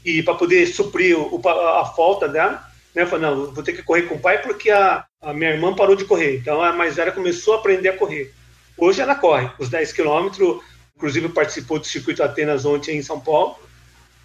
[0.05, 4.03] e para poder suprir o, a falta dela, né, falou, não, vou ter que correr
[4.03, 6.37] com o pai porque a, a minha irmã parou de correr.
[6.37, 8.33] Então a mais velha começou a aprender a correr.
[8.77, 10.61] Hoje ela corre os 10 quilômetros,
[10.97, 13.59] inclusive participou do Circuito Atenas ontem em São Paulo,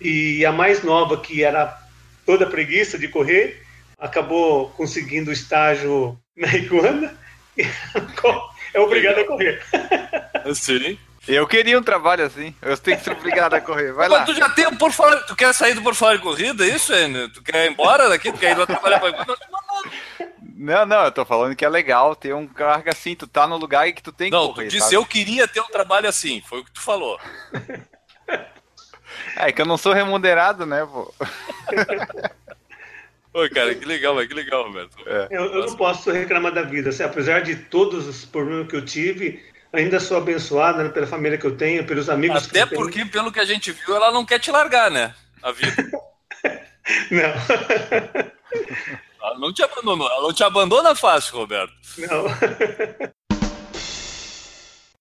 [0.01, 1.77] e a mais nova, que era
[2.25, 3.61] toda preguiça de correr,
[3.97, 7.17] acabou conseguindo estágio na Iguana,
[8.73, 9.61] é obrigado a correr.
[10.53, 10.97] Sim.
[11.27, 12.55] Eu queria um trabalho assim.
[12.61, 13.91] Eu tenho que ser obrigado a correr.
[13.93, 14.25] Vai Mas lá.
[14.25, 15.17] tu já tem um por fora.
[15.27, 16.65] Tu quer sair do por fora de corrida?
[16.65, 17.29] É isso, Enio?
[17.29, 18.31] Tu quer ir embora daqui?
[18.31, 19.25] Tu quer ir lá trabalhar pra.
[20.55, 23.55] Não, não, eu tô falando que é legal ter um cargo assim, tu tá no
[23.55, 24.63] lugar e que tu tem que não, correr.
[24.63, 24.95] Não, tu disse sabe?
[24.95, 27.17] eu queria ter um trabalho assim, foi o que tu falou.
[29.37, 31.13] É que eu não sou remunerado, né, pô?
[33.33, 34.97] Oi, cara, que legal, que legal, Roberto.
[35.05, 35.27] É.
[35.29, 36.89] Eu, eu não posso reclamar da vida.
[36.89, 41.37] Assim, apesar de todos os problemas que eu tive, ainda sou abençoada né, pela família
[41.37, 43.09] que eu tenho, pelos amigos Até que eu porque, tenho.
[43.09, 45.13] pelo que a gente viu, ela não quer te largar, né?
[45.43, 45.75] A vida.
[47.11, 47.21] não.
[49.21, 50.09] ela não te abandonou.
[50.09, 51.73] Ela não te abandona fácil, Roberto.
[51.99, 52.25] Não.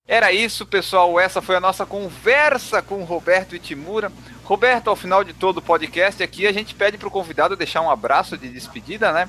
[0.06, 1.20] Era isso, pessoal.
[1.20, 4.10] Essa foi a nossa conversa com o Roberto Itimura.
[4.48, 7.82] Roberto, ao final de todo o podcast aqui, a gente pede para o convidado deixar
[7.82, 9.28] um abraço de despedida, né?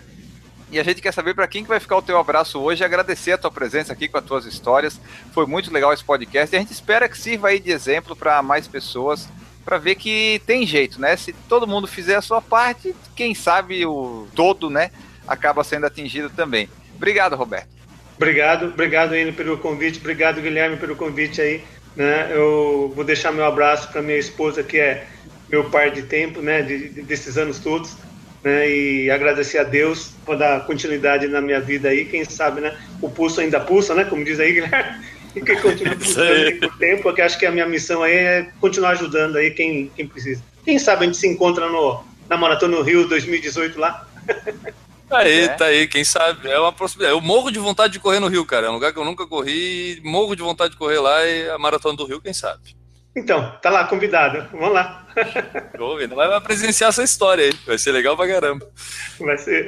[0.72, 3.34] E a gente quer saber para quem que vai ficar o teu abraço hoje agradecer
[3.34, 4.98] a tua presença aqui com as tuas histórias.
[5.34, 8.42] Foi muito legal esse podcast e a gente espera que sirva aí de exemplo para
[8.42, 9.28] mais pessoas,
[9.66, 11.18] para ver que tem jeito, né?
[11.18, 14.90] Se todo mundo fizer a sua parte, quem sabe o todo, né,
[15.28, 16.70] acaba sendo atingido também.
[16.96, 17.68] Obrigado, Roberto.
[18.16, 20.00] Obrigado, obrigado, Enio, pelo convite.
[20.00, 21.62] Obrigado, Guilherme, pelo convite aí.
[21.96, 22.32] Né?
[22.32, 25.06] Eu vou deixar meu abraço para minha esposa, que é
[25.50, 27.98] meu par de tempo, né, de, de, desses anos todos
[28.44, 32.78] né, e agradecer a Deus por dar continuidade na minha vida aí, quem sabe, né,
[33.02, 37.04] o pulso ainda pulsa, né, como diz aí, Guilherme, e que continue pulsando por tempo,
[37.04, 40.42] porque acho que a minha missão aí é continuar ajudando aí quem, quem precisa.
[40.64, 44.08] Quem sabe a gente se encontra no, na Maratona no Rio 2018 lá.
[45.12, 45.48] Aí, é.
[45.50, 46.50] tá aí, quem sabe?
[46.50, 47.18] É uma possibilidade.
[47.18, 48.68] Eu morro de vontade de correr no Rio, cara.
[48.68, 51.58] É um lugar que eu nunca corri, morro de vontade de correr lá e a
[51.58, 52.78] Maratona do Rio, quem sabe?
[53.16, 54.48] Então, tá lá, convidado.
[54.52, 55.08] Vamos lá.
[56.00, 57.54] Ainda vai presenciar essa história aí.
[57.66, 58.70] Vai ser legal pra caramba.
[59.20, 59.68] Vai ser.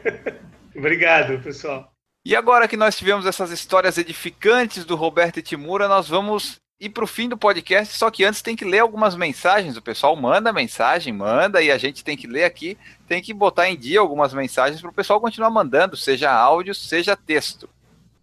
[0.74, 1.92] Obrigado, pessoal.
[2.24, 6.88] E agora que nós tivemos essas histórias edificantes do Roberto e Timura, nós vamos ir
[6.90, 9.76] para o fim do podcast, só que antes tem que ler algumas mensagens.
[9.76, 12.76] O pessoal manda mensagem, manda, e a gente tem que ler aqui,
[13.12, 17.14] tem que botar em dia algumas mensagens para o pessoal continuar mandando, seja áudio, seja
[17.14, 17.68] texto.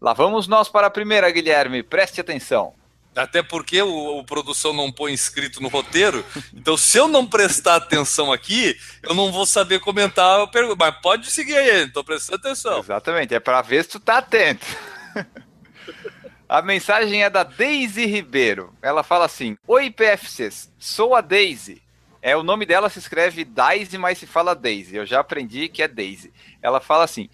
[0.02, 2.74] Lá vamos nós para a primeira, Guilherme, preste atenção.
[3.16, 6.26] Até porque o, o, produção não põe escrito no roteiro.
[6.52, 10.76] Então, se eu não prestar atenção aqui, eu não vou saber comentar a pergunta.
[10.80, 12.80] Mas pode seguir aí, estou prestando atenção.
[12.80, 14.66] Exatamente, é para ver se tu tá atento.
[16.50, 18.74] A mensagem é da Daisy Ribeiro.
[18.82, 21.80] Ela fala assim: Oi, PFCs, sou a Daisy.
[22.22, 24.96] É, o nome dela se escreve Daisy, mas se fala Daisy.
[24.96, 26.34] Eu já aprendi que é Daisy.
[26.62, 27.30] Ela fala assim: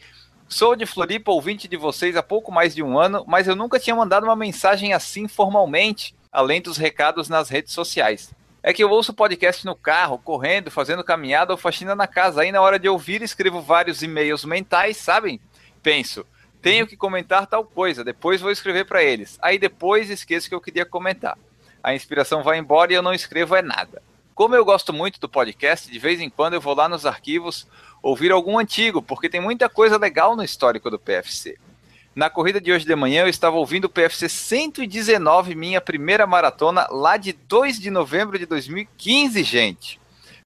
[0.48, 3.80] Sou de Floripa, ouvinte de vocês há pouco mais de um ano, mas eu nunca
[3.80, 8.32] tinha mandado uma mensagem assim formalmente, além dos recados nas redes sociais.
[8.62, 12.42] É que eu ouço podcast no carro, correndo, fazendo caminhada ou faxina na casa.
[12.42, 15.40] Aí na hora de ouvir, escrevo vários e-mails mentais, sabem?
[15.82, 16.26] Penso,
[16.62, 19.38] tenho que comentar tal coisa, depois vou escrever para eles.
[19.42, 21.38] Aí depois esqueço que eu queria comentar.
[21.84, 24.02] A inspiração vai embora e eu não escrevo é nada.
[24.36, 27.66] Como eu gosto muito do podcast, de vez em quando eu vou lá nos arquivos
[28.04, 31.58] ouvir algum antigo, porque tem muita coisa legal no histórico do PFC.
[32.14, 36.86] Na corrida de hoje de manhã eu estava ouvindo o PFC 119, minha primeira maratona,
[36.92, 40.02] lá de 2 de novembro de 2015, gente.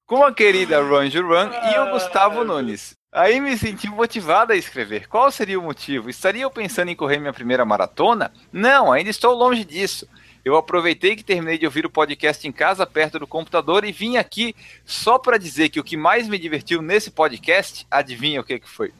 [0.06, 2.94] Com a querida Ron Juran e o Gustavo Nunes.
[3.12, 5.08] Aí me senti motivado a escrever.
[5.08, 6.08] Qual seria o motivo?
[6.08, 8.32] Estaria eu pensando em correr minha primeira maratona?
[8.52, 10.06] Não, ainda estou longe disso.
[10.44, 14.16] Eu aproveitei que terminei de ouvir o podcast em casa, perto do computador, e vim
[14.16, 18.58] aqui só para dizer que o que mais me divertiu nesse podcast, adivinha o que,
[18.58, 18.92] que foi?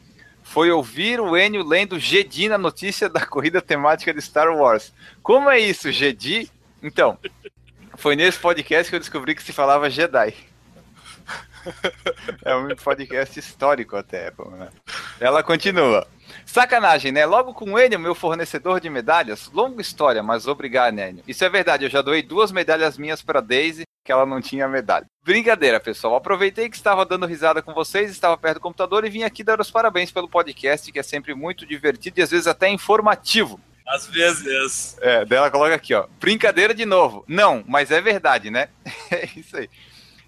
[0.43, 4.93] Foi ouvir o Enio lendo Jedi na notícia da corrida temática de Star Wars.
[5.23, 6.51] Como é isso, Jedi?
[6.83, 7.19] Então,
[7.97, 10.35] foi nesse podcast que eu descobri que se falava Jedi.
[12.43, 14.33] É um podcast histórico até.
[14.53, 14.71] Né?
[15.21, 16.07] Ela continua.
[16.51, 17.25] Sacanagem, né?
[17.25, 19.49] Logo com ele, meu fornecedor de medalhas.
[19.55, 21.23] Longa história, mas obrigado, Nênio.
[21.29, 24.67] Isso é verdade, eu já doei duas medalhas minhas para Daisy, que ela não tinha
[24.67, 25.07] medalha.
[25.23, 26.17] Brincadeira, pessoal.
[26.17, 29.61] Aproveitei que estava dando risada com vocês, estava perto do computador e vim aqui dar
[29.61, 33.61] os parabéns pelo podcast, que é sempre muito divertido e às vezes até informativo.
[33.87, 34.97] Às vezes.
[35.01, 36.09] É, dela coloca aqui, ó.
[36.19, 37.25] Brincadeira de novo.
[37.29, 38.71] Não, mas é verdade, né?
[39.13, 39.71] é isso aí.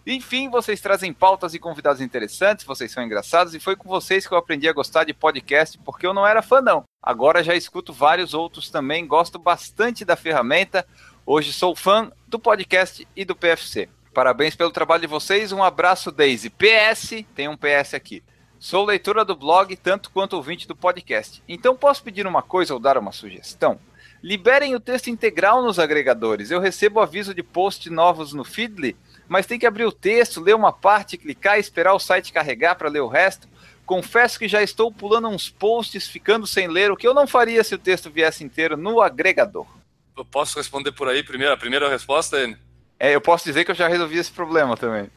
[0.05, 4.35] Enfim, vocês trazem pautas e convidados interessantes, vocês são engraçados e foi com vocês que
[4.35, 6.83] eu aprendi a gostar de podcast porque eu não era fã não.
[7.01, 10.85] Agora já escuto vários outros também, gosto bastante da ferramenta.
[11.25, 13.89] Hoje sou fã do podcast e do PFC.
[14.13, 16.51] Parabéns pelo trabalho de vocês, um abraço Daisy.
[16.51, 18.25] PS, tem um PS aqui.
[18.59, 21.41] Sou leitora do blog tanto quanto ouvinte do podcast.
[21.49, 23.79] Então posso pedir uma coisa ou dar uma sugestão?
[24.21, 26.51] Liberem o texto integral nos agregadores.
[26.51, 28.97] Eu recebo aviso de post novos no Feedly
[29.33, 32.75] mas tem que abrir o texto, ler uma parte, clicar e esperar o site carregar
[32.75, 33.49] para ler o resto.
[33.87, 37.65] Confesso que já estou pulando uns posts, ficando sem ler, o que eu não faria
[37.65, 39.67] se o texto viesse inteiro no agregador.
[40.15, 41.55] Eu posso responder por aí primeiro?
[41.55, 42.59] A primeira resposta, N?
[43.01, 45.11] É, eu posso dizer que eu já resolvi esse problema também.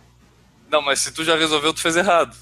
[0.69, 2.37] Não, mas se tu já resolveu, tu fez errado.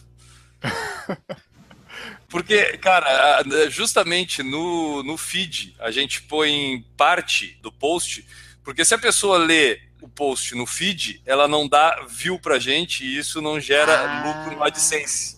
[2.30, 8.24] Porque, cara, justamente no, no feed a gente põe parte do post,
[8.63, 13.05] porque se a pessoa lê o post no feed, ela não dá view pra gente
[13.05, 14.23] e isso não gera ah.
[14.27, 15.37] lucro no AdSense.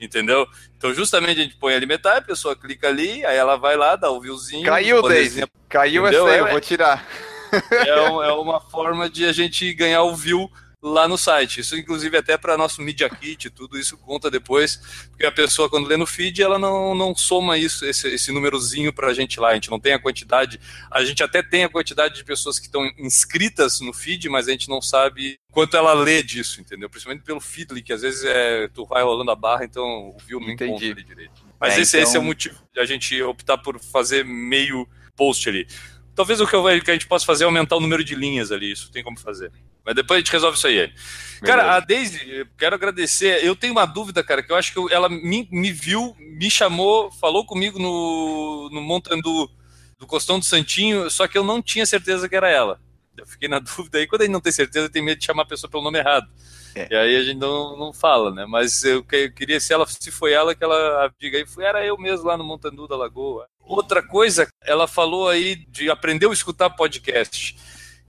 [0.00, 0.46] Entendeu?
[0.76, 3.96] Então, justamente a gente põe ali metade, a pessoa clica ali, aí ela vai lá,
[3.96, 4.64] dá o viewzinho.
[4.64, 5.42] Caiu, Daisy.
[5.68, 7.04] Caiu essa aí, eu vou tirar.
[7.70, 10.50] É, é uma forma de a gente ganhar o view
[10.82, 11.60] lá no site.
[11.60, 14.76] Isso, inclusive, até para nosso Media Kit, tudo isso conta depois,
[15.10, 18.92] porque a pessoa, quando lê no feed, ela não, não soma isso, esse, esse númerozinho
[18.92, 19.50] para a gente lá.
[19.50, 20.60] A gente não tem a quantidade,
[20.90, 24.52] a gente até tem a quantidade de pessoas que estão inscritas no feed, mas a
[24.52, 26.90] gente não sabe quanto ela lê disso, entendeu?
[26.90, 30.38] Principalmente pelo Feedly, que às vezes é, tu vai rolando a barra, então o view
[30.38, 31.46] não encontra ali direito.
[31.58, 32.08] Mas é, esse, então...
[32.08, 35.66] esse é o motivo de a gente optar por fazer meio post ali.
[36.16, 38.50] Talvez o que, eu, que a gente possa fazer é aumentar o número de linhas
[38.50, 39.52] ali, isso tem como fazer.
[39.84, 40.90] Mas depois a gente resolve isso aí.
[41.42, 43.44] Cara, a Daisy, quero agradecer.
[43.44, 47.12] Eu tenho uma dúvida, cara, que eu acho que ela me, me viu, me chamou,
[47.12, 49.50] falou comigo no, no Montandu
[49.98, 52.80] do Costão do Santinho, só que eu não tinha certeza que era ela.
[53.14, 54.06] Eu fiquei na dúvida aí.
[54.06, 56.26] Quando a gente não tem certeza, tem medo de chamar a pessoa pelo nome errado.
[56.76, 56.88] É.
[56.90, 58.44] E aí a gente não, não fala, né?
[58.46, 61.84] Mas eu, eu, queria, se ela se foi ela, que ela diga aí, foi, era
[61.84, 63.48] eu mesmo lá no Montandu da Lagoa.
[63.60, 67.56] Outra coisa, ela falou aí de aprender a escutar podcast.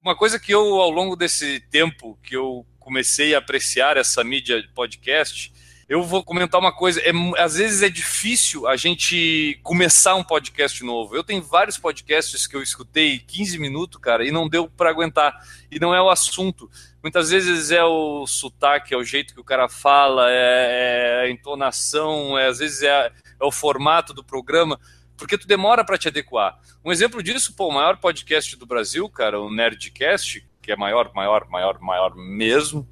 [0.03, 4.61] Uma coisa que eu, ao longo desse tempo que eu comecei a apreciar essa mídia
[4.61, 5.51] de podcast,
[5.87, 7.01] eu vou comentar uma coisa.
[7.01, 11.15] É, às vezes é difícil a gente começar um podcast novo.
[11.15, 15.39] Eu tenho vários podcasts que eu escutei 15 minutos, cara, e não deu para aguentar.
[15.71, 16.69] E não é o assunto.
[17.01, 21.29] Muitas vezes é o sotaque, é o jeito que o cara fala, é, é a
[21.29, 24.79] entonação, é, às vezes é, é o formato do programa
[25.17, 26.59] porque tu demora para te adequar.
[26.85, 31.11] Um exemplo disso, pô, o maior podcast do Brasil, cara, o Nerdcast, que é maior,
[31.13, 32.87] maior, maior, maior mesmo.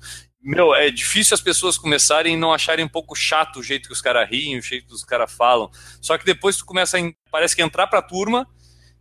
[0.46, 3.94] Meu, é difícil as pessoas começarem e não acharem um pouco chato o jeito que
[3.94, 5.72] os caras riem, o jeito que os caras falam.
[6.00, 8.48] Só que depois tu começa a, parece que entrar pra turma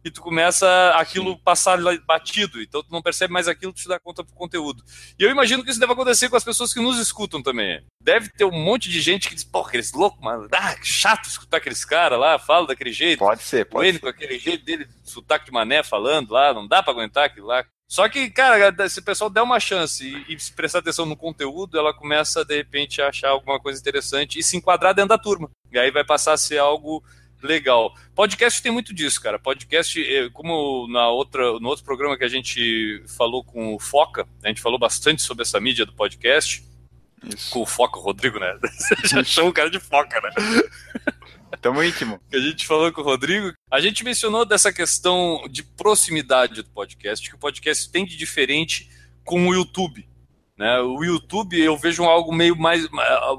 [0.02, 0.66] e tu começa
[0.96, 1.40] aquilo Sim.
[1.44, 4.82] passar batido, então tu não percebe mais aquilo, tu te dá conta do conteúdo.
[5.18, 7.82] E eu imagino que isso deve acontecer com as pessoas que nos escutam também.
[8.00, 11.58] Deve ter um monte de gente que diz, pô, aqueles loucos, mano, ah, chato escutar
[11.58, 13.18] aqueles caras lá, fala daquele jeito.
[13.18, 14.02] Pode ser, pode ele, ser.
[14.02, 17.64] com aquele jeito dele, sotaque de mané falando lá, não dá para aguentar aquilo lá.
[17.88, 21.78] Só que, cara, se o pessoal der uma chance e, e prestar atenção no conteúdo,
[21.78, 25.50] ela começa, de repente, a achar alguma coisa interessante e se enquadrar dentro da turma.
[25.70, 27.04] E aí vai passar a ser algo
[27.42, 27.94] legal.
[28.14, 29.38] Podcast tem muito disso, cara.
[29.38, 34.26] Podcast, eh, como na outra, no outro programa que a gente falou com o Foca,
[34.42, 36.64] a gente falou bastante sobre essa mídia do podcast.
[37.26, 37.50] Isso.
[37.50, 38.58] Com o Foca, o Rodrigo, né?
[38.62, 40.30] Você já achou o cara de Foca, né?
[41.60, 42.20] Tamo íntimo.
[42.30, 43.52] Que a gente falou com o Rodrigo.
[43.70, 48.90] A gente mencionou dessa questão de proximidade do podcast, que o podcast tem de diferente
[49.24, 50.06] com o YouTube.
[50.56, 50.78] Né?
[50.80, 52.86] O YouTube eu vejo algo meio mais,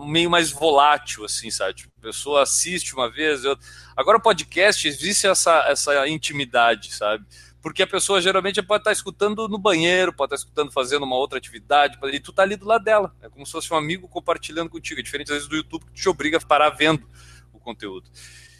[0.08, 1.76] meio mais volátil, assim, sabe?
[1.76, 3.58] Tipo, a pessoa assiste uma vez, eu...
[3.96, 7.26] agora o podcast existe essa, essa intimidade, sabe?
[7.66, 11.40] Porque a pessoa geralmente pode estar escutando no banheiro, pode estar escutando fazendo uma outra
[11.40, 13.12] atividade, e tu tá ali do lado dela.
[13.24, 15.00] É como se fosse um amigo compartilhando contigo.
[15.00, 17.10] É diferente às vezes do YouTube que te obriga a parar vendo
[17.52, 18.08] o conteúdo.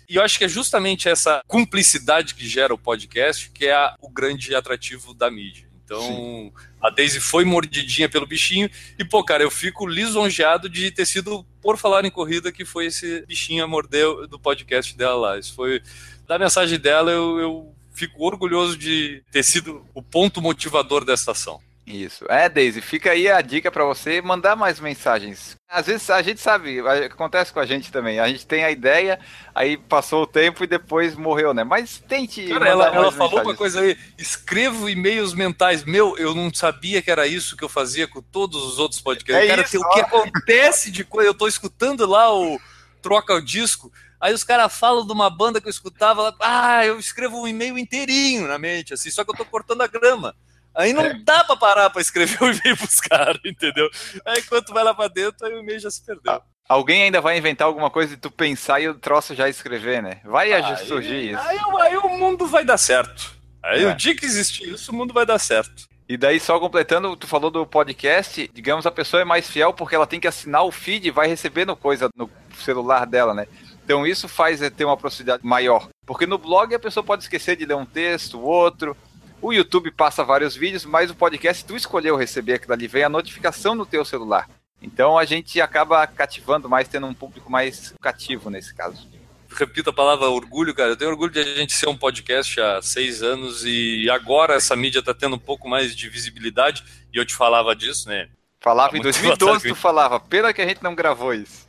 [0.10, 3.96] E eu acho que é justamente essa cumplicidade que gera o podcast que é a,
[4.02, 5.70] o grande atrativo da mídia.
[5.84, 6.52] Então, Sim.
[6.82, 8.68] a Daisy foi mordidinha pelo bichinho.
[8.98, 12.88] E, pô, cara, eu fico lisonjeado de ter sido, por falar em corrida, que foi
[12.88, 15.38] esse bichinho a morder do podcast dela lá.
[15.38, 15.84] Isso foi.
[16.26, 21.60] Da mensagem dela, eu, eu fico orgulhoso de ter sido o ponto motivador dessa ação.
[21.86, 22.26] Isso.
[22.28, 25.56] É, Daisy, fica aí a dica para você mandar mais mensagens.
[25.70, 28.20] Às vezes a gente sabe, acontece com a gente também.
[28.20, 29.20] A gente tem a ideia,
[29.54, 31.64] aí passou o tempo e depois morreu, né?
[31.64, 32.48] Mas tente.
[32.48, 35.84] Cara, ela, ela falou uma coisa aí: escrevo e-mails mentais.
[35.84, 39.46] Meu, eu não sabia que era isso que eu fazia com todos os outros podcasts.
[39.46, 41.30] É Cara, isso, o que acontece de coisa.
[41.30, 42.60] Eu tô escutando lá o
[43.00, 43.92] Troca o Disco.
[44.20, 47.78] Aí os caras falam de uma banda que eu escutava, ah, eu escrevo um e-mail
[47.78, 50.36] inteirinho na mente, assim, só que eu tô cortando a grama.
[50.76, 51.14] Aí não é.
[51.14, 53.90] dá pra parar pra escrever o e-mail pros caras, entendeu?
[54.26, 56.34] Aí enquanto vai lá pra dentro, aí o e-mail já se perdeu.
[56.34, 60.04] Ah, alguém ainda vai inventar alguma coisa e tu pensar e o troço já escrever,
[60.04, 60.20] né?
[60.26, 61.42] Vai aí, surgir isso.
[61.42, 63.34] Aí, aí, o mundo vai dar certo.
[63.64, 63.88] Aí é.
[63.88, 65.88] o dia que existir isso, o mundo vai dar certo.
[66.08, 69.96] E daí, só completando, tu falou do podcast, digamos, a pessoa é mais fiel porque
[69.96, 73.48] ela tem que assinar o feed e vai recebendo coisa no celular dela, né?
[73.86, 75.88] Então isso faz ter uma proximidade maior.
[76.06, 78.98] Porque no blog a pessoa pode esquecer de ler um texto, outro,
[79.42, 83.10] o YouTube passa vários vídeos, mas o podcast, tu escolheu receber aquilo ali, vem a
[83.10, 84.50] notificação no teu celular.
[84.82, 89.08] Então a gente acaba cativando mais, tendo um público mais cativo nesse caso.
[89.52, 90.90] Repito a palavra orgulho, cara.
[90.90, 94.76] Eu tenho orgulho de a gente ser um podcast há seis anos e agora essa
[94.76, 96.84] mídia está tendo um pouco mais de visibilidade
[97.14, 98.28] e eu te falava disso, né?
[98.60, 100.20] Falava em 2012, tu falava.
[100.20, 101.65] Pena que a gente não gravou isso.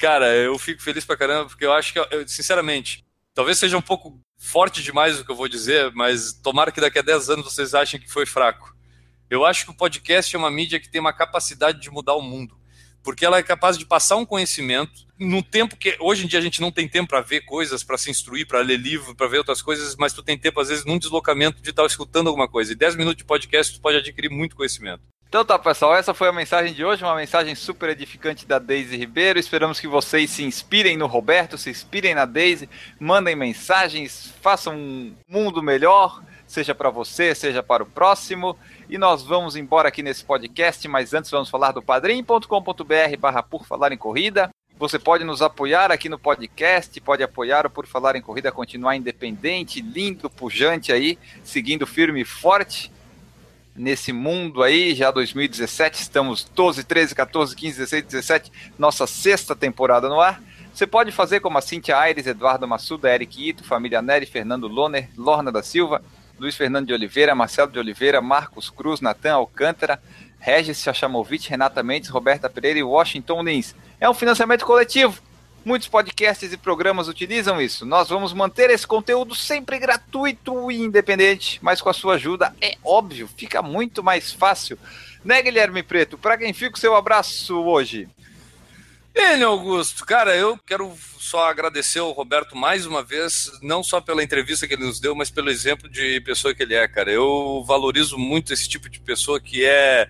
[0.00, 3.82] Cara, eu fico feliz pra caramba porque eu acho que, eu, sinceramente, talvez seja um
[3.82, 7.44] pouco forte demais o que eu vou dizer, mas tomara que daqui a 10 anos
[7.44, 8.74] vocês achem que foi fraco.
[9.28, 12.22] Eu acho que o podcast é uma mídia que tem uma capacidade de mudar o
[12.22, 12.58] mundo,
[13.02, 16.42] porque ela é capaz de passar um conhecimento no tempo que hoje em dia a
[16.42, 19.36] gente não tem tempo para ver coisas, para se instruir, para ler livro, para ver
[19.36, 22.72] outras coisas, mas tu tem tempo às vezes num deslocamento de estar escutando alguma coisa.
[22.72, 25.09] E 10 minutos de podcast tu pode adquirir muito conhecimento.
[25.30, 28.96] Então tá, pessoal, essa foi a mensagem de hoje, uma mensagem super edificante da Daisy
[28.96, 29.38] Ribeiro.
[29.38, 32.68] Esperamos que vocês se inspirem no Roberto, se inspirem na Daisy,
[32.98, 38.58] mandem mensagens, façam um mundo melhor, seja para você, seja para o próximo.
[38.88, 43.64] E nós vamos embora aqui nesse podcast, mas antes vamos falar do padrim.com.br barra por
[43.64, 44.50] falar em corrida.
[44.80, 48.96] Você pode nos apoiar aqui no podcast, pode apoiar o Por Falar em Corrida continuar
[48.96, 52.90] independente, lindo, pujante aí, seguindo firme e forte
[53.80, 60.08] nesse mundo aí, já 2017, estamos 12, 13, 14, 15, 16, 17, nossa sexta temporada
[60.08, 60.40] no ar.
[60.72, 65.08] Você pode fazer como a Cintia Aires, Eduardo Massuda, Eric Ito, Família Neri, Fernando Loner,
[65.16, 66.02] Lorna da Silva,
[66.38, 70.00] Luiz Fernando de Oliveira, Marcelo de Oliveira, Marcos Cruz, Natan Alcântara,
[70.38, 73.74] Regis Chachamovic, Renata Mendes, Roberta Pereira e Washington Lins.
[73.98, 75.20] É um financiamento coletivo.
[75.62, 77.84] Muitos podcasts e programas utilizam isso.
[77.84, 82.76] Nós vamos manter esse conteúdo sempre gratuito e independente, mas com a sua ajuda, é
[82.82, 84.78] óbvio, fica muito mais fácil.
[85.22, 86.16] Né, Guilherme Preto?
[86.16, 88.08] Para quem fica o seu abraço hoje?
[89.14, 94.22] Ele, Augusto, cara, eu quero só agradecer ao Roberto mais uma vez, não só pela
[94.22, 97.10] entrevista que ele nos deu, mas pelo exemplo de pessoa que ele é, cara.
[97.10, 100.08] Eu valorizo muito esse tipo de pessoa que é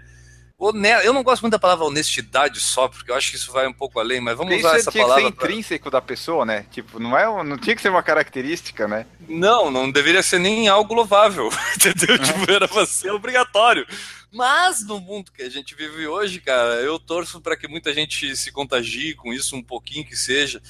[1.03, 3.73] Eu não gosto muito da palavra honestidade só, porque eu acho que isso vai um
[3.73, 5.24] pouco além, mas vamos Porque usar isso essa tinha palavra.
[5.24, 6.66] que ser intrínseco da pessoa, né?
[6.70, 9.07] Tipo, não, é, não tinha que ser uma característica, né?
[9.27, 12.19] Não, não deveria ser nem algo louvável, entendeu?
[12.19, 13.87] Tipo, era pra ser obrigatório.
[14.31, 18.37] Mas no mundo que a gente vive hoje, cara, eu torço para que muita gente
[18.37, 20.61] se contagie com isso um pouquinho que seja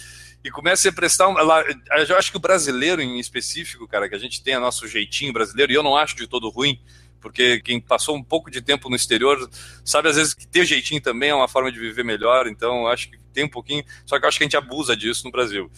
[0.42, 4.18] e comece a prestar um, eu acho que o brasileiro em específico, cara, que a
[4.18, 6.80] gente tem o nosso jeitinho brasileiro e eu não acho de todo ruim,
[7.20, 9.48] porque quem passou um pouco de tempo no exterior
[9.84, 13.10] sabe às vezes que ter jeitinho também é uma forma de viver melhor, então acho
[13.10, 15.70] que tem um pouquinho, só que eu acho que a gente abusa disso no Brasil.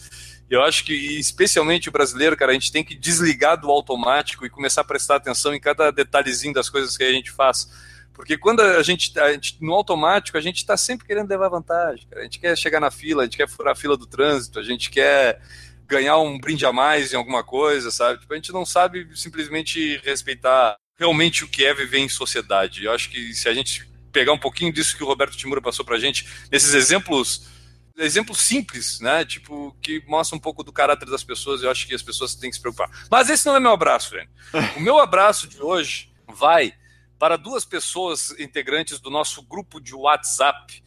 [0.49, 4.49] Eu acho que, especialmente o brasileiro, cara, a gente tem que desligar do automático e
[4.49, 7.69] começar a prestar atenção em cada detalhezinho das coisas que a gente faz.
[8.13, 9.11] Porque quando a gente,
[9.59, 12.05] no automático, a gente está sempre querendo levar vantagem.
[12.07, 12.21] Cara.
[12.21, 14.63] A gente quer chegar na fila, a gente quer furar a fila do trânsito, a
[14.63, 15.41] gente quer
[15.87, 18.19] ganhar um brinde a mais em alguma coisa, sabe?
[18.19, 22.85] Tipo, a gente não sabe simplesmente respeitar realmente o que é viver em sociedade.
[22.85, 25.83] Eu acho que se a gente pegar um pouquinho disso que o Roberto Timura passou
[25.83, 27.51] pra gente, nesses exemplos
[27.97, 29.23] exemplos simples, né?
[29.23, 31.61] Tipo, que mostra um pouco do caráter das pessoas.
[31.61, 32.89] Eu acho que as pessoas têm que se preocupar.
[33.09, 34.29] Mas esse não é meu abraço, velho.
[34.77, 36.73] O meu abraço de hoje vai
[37.19, 40.83] para duas pessoas integrantes do nosso grupo de WhatsApp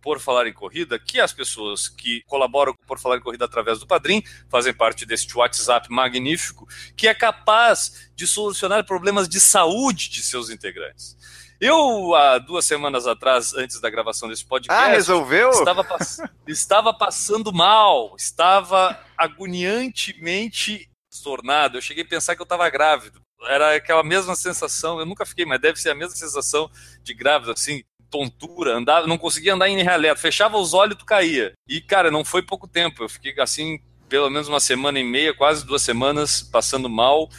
[0.00, 3.78] Por Falar em Corrida, que as pessoas que colaboram com Por Falar em Corrida através
[3.78, 6.66] do Padrim fazem parte deste WhatsApp magnífico,
[6.96, 11.16] que é capaz de solucionar problemas de saúde de seus integrantes.
[11.60, 14.82] Eu, há duas semanas atrás, antes da gravação desse podcast.
[14.82, 15.50] Ah, resolveu?
[15.50, 20.88] Estava, pass estava passando mal, estava agoniantemente
[21.22, 21.76] tornado.
[21.76, 23.20] Eu cheguei a pensar que eu estava grávido.
[23.42, 26.70] Era aquela mesma sensação, eu nunca fiquei, mas deve ser a mesma sensação
[27.02, 31.04] de grávido, assim, tontura, andava, não conseguia andar em reta, fechava os olhos e tu
[31.04, 31.52] caía.
[31.68, 35.32] E, cara, não foi pouco tempo, eu fiquei assim, pelo menos uma semana e meia,
[35.32, 37.30] quase duas semanas, passando mal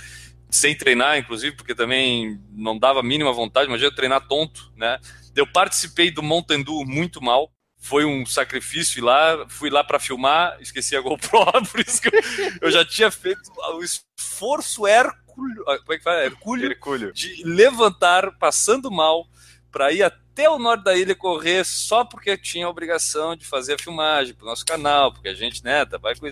[0.49, 4.99] sem treinar, inclusive, porque também não dava a mínima vontade, mas eu treinar tonto, né?
[5.33, 10.57] Eu participei do Mountain Dew muito mal, foi um sacrifício lá, fui lá para filmar,
[10.59, 12.21] esqueci a GoPro, por isso que eu,
[12.61, 13.41] eu já tinha feito
[13.75, 16.25] o esforço hercúleo, como é que fala?
[16.25, 17.13] Hercúleo, Hercúleo.
[17.13, 19.25] de levantar, passando mal,
[19.71, 23.75] para ir até o norte da ilha correr só porque tinha a obrigação de fazer
[23.75, 26.25] a filmagem pro nosso canal, porque a gente, né, tá, vai com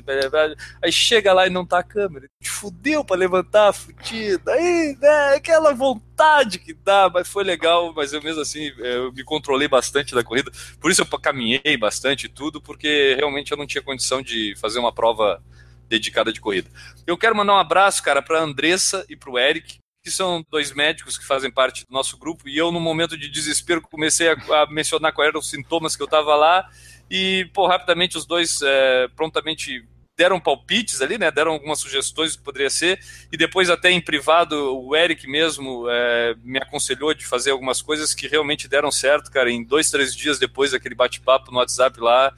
[0.81, 5.35] aí chega lá e não tá a câmera, te fudeu para levantar, fudido, aí, né,
[5.35, 10.15] aquela vontade que dá, mas foi legal, mas eu mesmo assim, eu me controlei bastante
[10.15, 14.21] da corrida, por isso eu caminhei bastante e tudo, porque realmente eu não tinha condição
[14.21, 15.41] de fazer uma prova
[15.87, 16.69] dedicada de corrida.
[17.05, 19.79] Eu quero mandar um abraço, cara, para Andressa e para o Eric,
[20.09, 23.29] que são dois médicos que fazem parte do nosso grupo, e eu, no momento de
[23.29, 26.67] desespero, comecei a, a mencionar quais eram os sintomas que eu estava lá,
[27.09, 29.85] e, pô, rapidamente os dois é, prontamente
[30.17, 32.99] deram palpites ali, né, deram algumas sugestões que poderia ser,
[33.31, 38.13] e depois até em privado, o Eric mesmo é, me aconselhou de fazer algumas coisas
[38.13, 42.33] que realmente deram certo, cara, em dois, três dias depois daquele bate-papo no WhatsApp lá,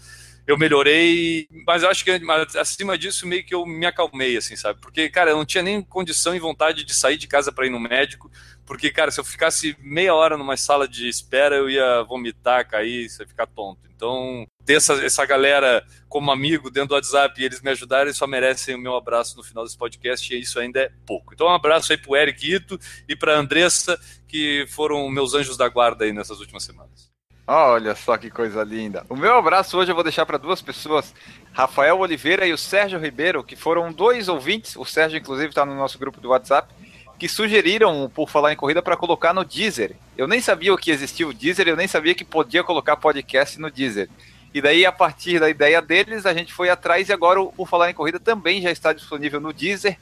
[0.47, 2.11] eu melhorei, mas eu acho que
[2.59, 4.80] acima disso meio que eu me acalmei, assim, sabe?
[4.81, 7.69] Porque, cara, eu não tinha nem condição e vontade de sair de casa para ir
[7.69, 8.31] no médico,
[8.65, 13.03] porque, cara, se eu ficasse meia hora numa sala de espera, eu ia vomitar, cair,
[13.03, 13.81] ia ficar tonto.
[13.95, 18.26] Então, ter essa, essa galera como amigo dentro do WhatsApp e eles me ajudarem, só
[18.26, 21.34] merecem o meu abraço no final desse podcast, e isso ainda é pouco.
[21.34, 25.69] Então, um abraço aí pro Eric Ito e pra Andressa, que foram meus anjos da
[25.69, 27.10] guarda aí nessas últimas semanas.
[27.47, 29.05] Olha só que coisa linda.
[29.09, 31.13] O meu abraço hoje eu vou deixar para duas pessoas,
[31.51, 35.76] Rafael Oliveira e o Sérgio Ribeiro, que foram dois ouvintes, o Sérgio inclusive está no
[35.76, 36.73] nosso grupo do WhatsApp,
[37.19, 39.95] que sugeriram, por falar em corrida, para colocar no Deezer.
[40.18, 43.59] Eu nem sabia o que existia o Deezer, eu nem sabia que podia colocar podcast
[43.59, 44.09] no Deezer.
[44.53, 47.68] E daí, a partir da ideia deles, a gente foi atrás e agora o Por
[47.68, 49.97] Falar em Corrida também já está disponível no Deezer.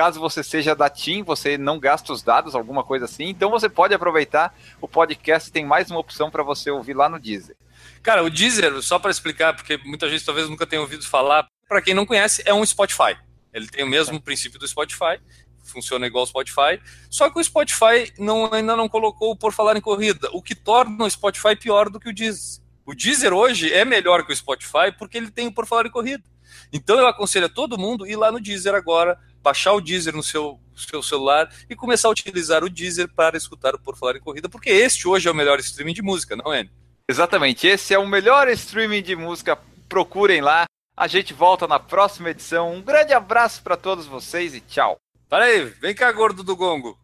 [0.00, 3.68] Caso você seja da TIM, você não gasta os dados, alguma coisa assim, então você
[3.68, 7.54] pode aproveitar o podcast, tem mais uma opção para você ouvir lá no Deezer.
[8.02, 11.82] Cara, o Deezer, só para explicar, porque muita gente talvez nunca tenha ouvido falar, para
[11.82, 13.14] quem não conhece, é um Spotify.
[13.52, 14.20] Ele tem o mesmo é.
[14.20, 15.20] princípio do Spotify,
[15.62, 19.82] funciona igual o Spotify, só que o Spotify não, ainda não colocou por falar em
[19.82, 22.62] corrida, o que torna o Spotify pior do que o Deezer.
[22.86, 25.90] O Deezer hoje é melhor que o Spotify porque ele tem o por falar em
[25.90, 26.24] corrida.
[26.72, 30.22] Então eu aconselho a todo mundo ir lá no Deezer agora, baixar o Deezer no
[30.22, 34.20] seu, seu celular e começar a utilizar o Deezer para escutar o Por Falar em
[34.20, 36.68] Corrida, porque este hoje é o melhor streaming de música, não é?
[37.08, 39.58] Exatamente, esse é o melhor streaming de música.
[39.88, 40.64] Procurem lá.
[40.96, 42.72] A gente volta na próxima edição.
[42.72, 44.96] Um grande abraço para todos vocês e tchau.
[45.28, 46.96] Para aí, vem cá, gordo do gongo.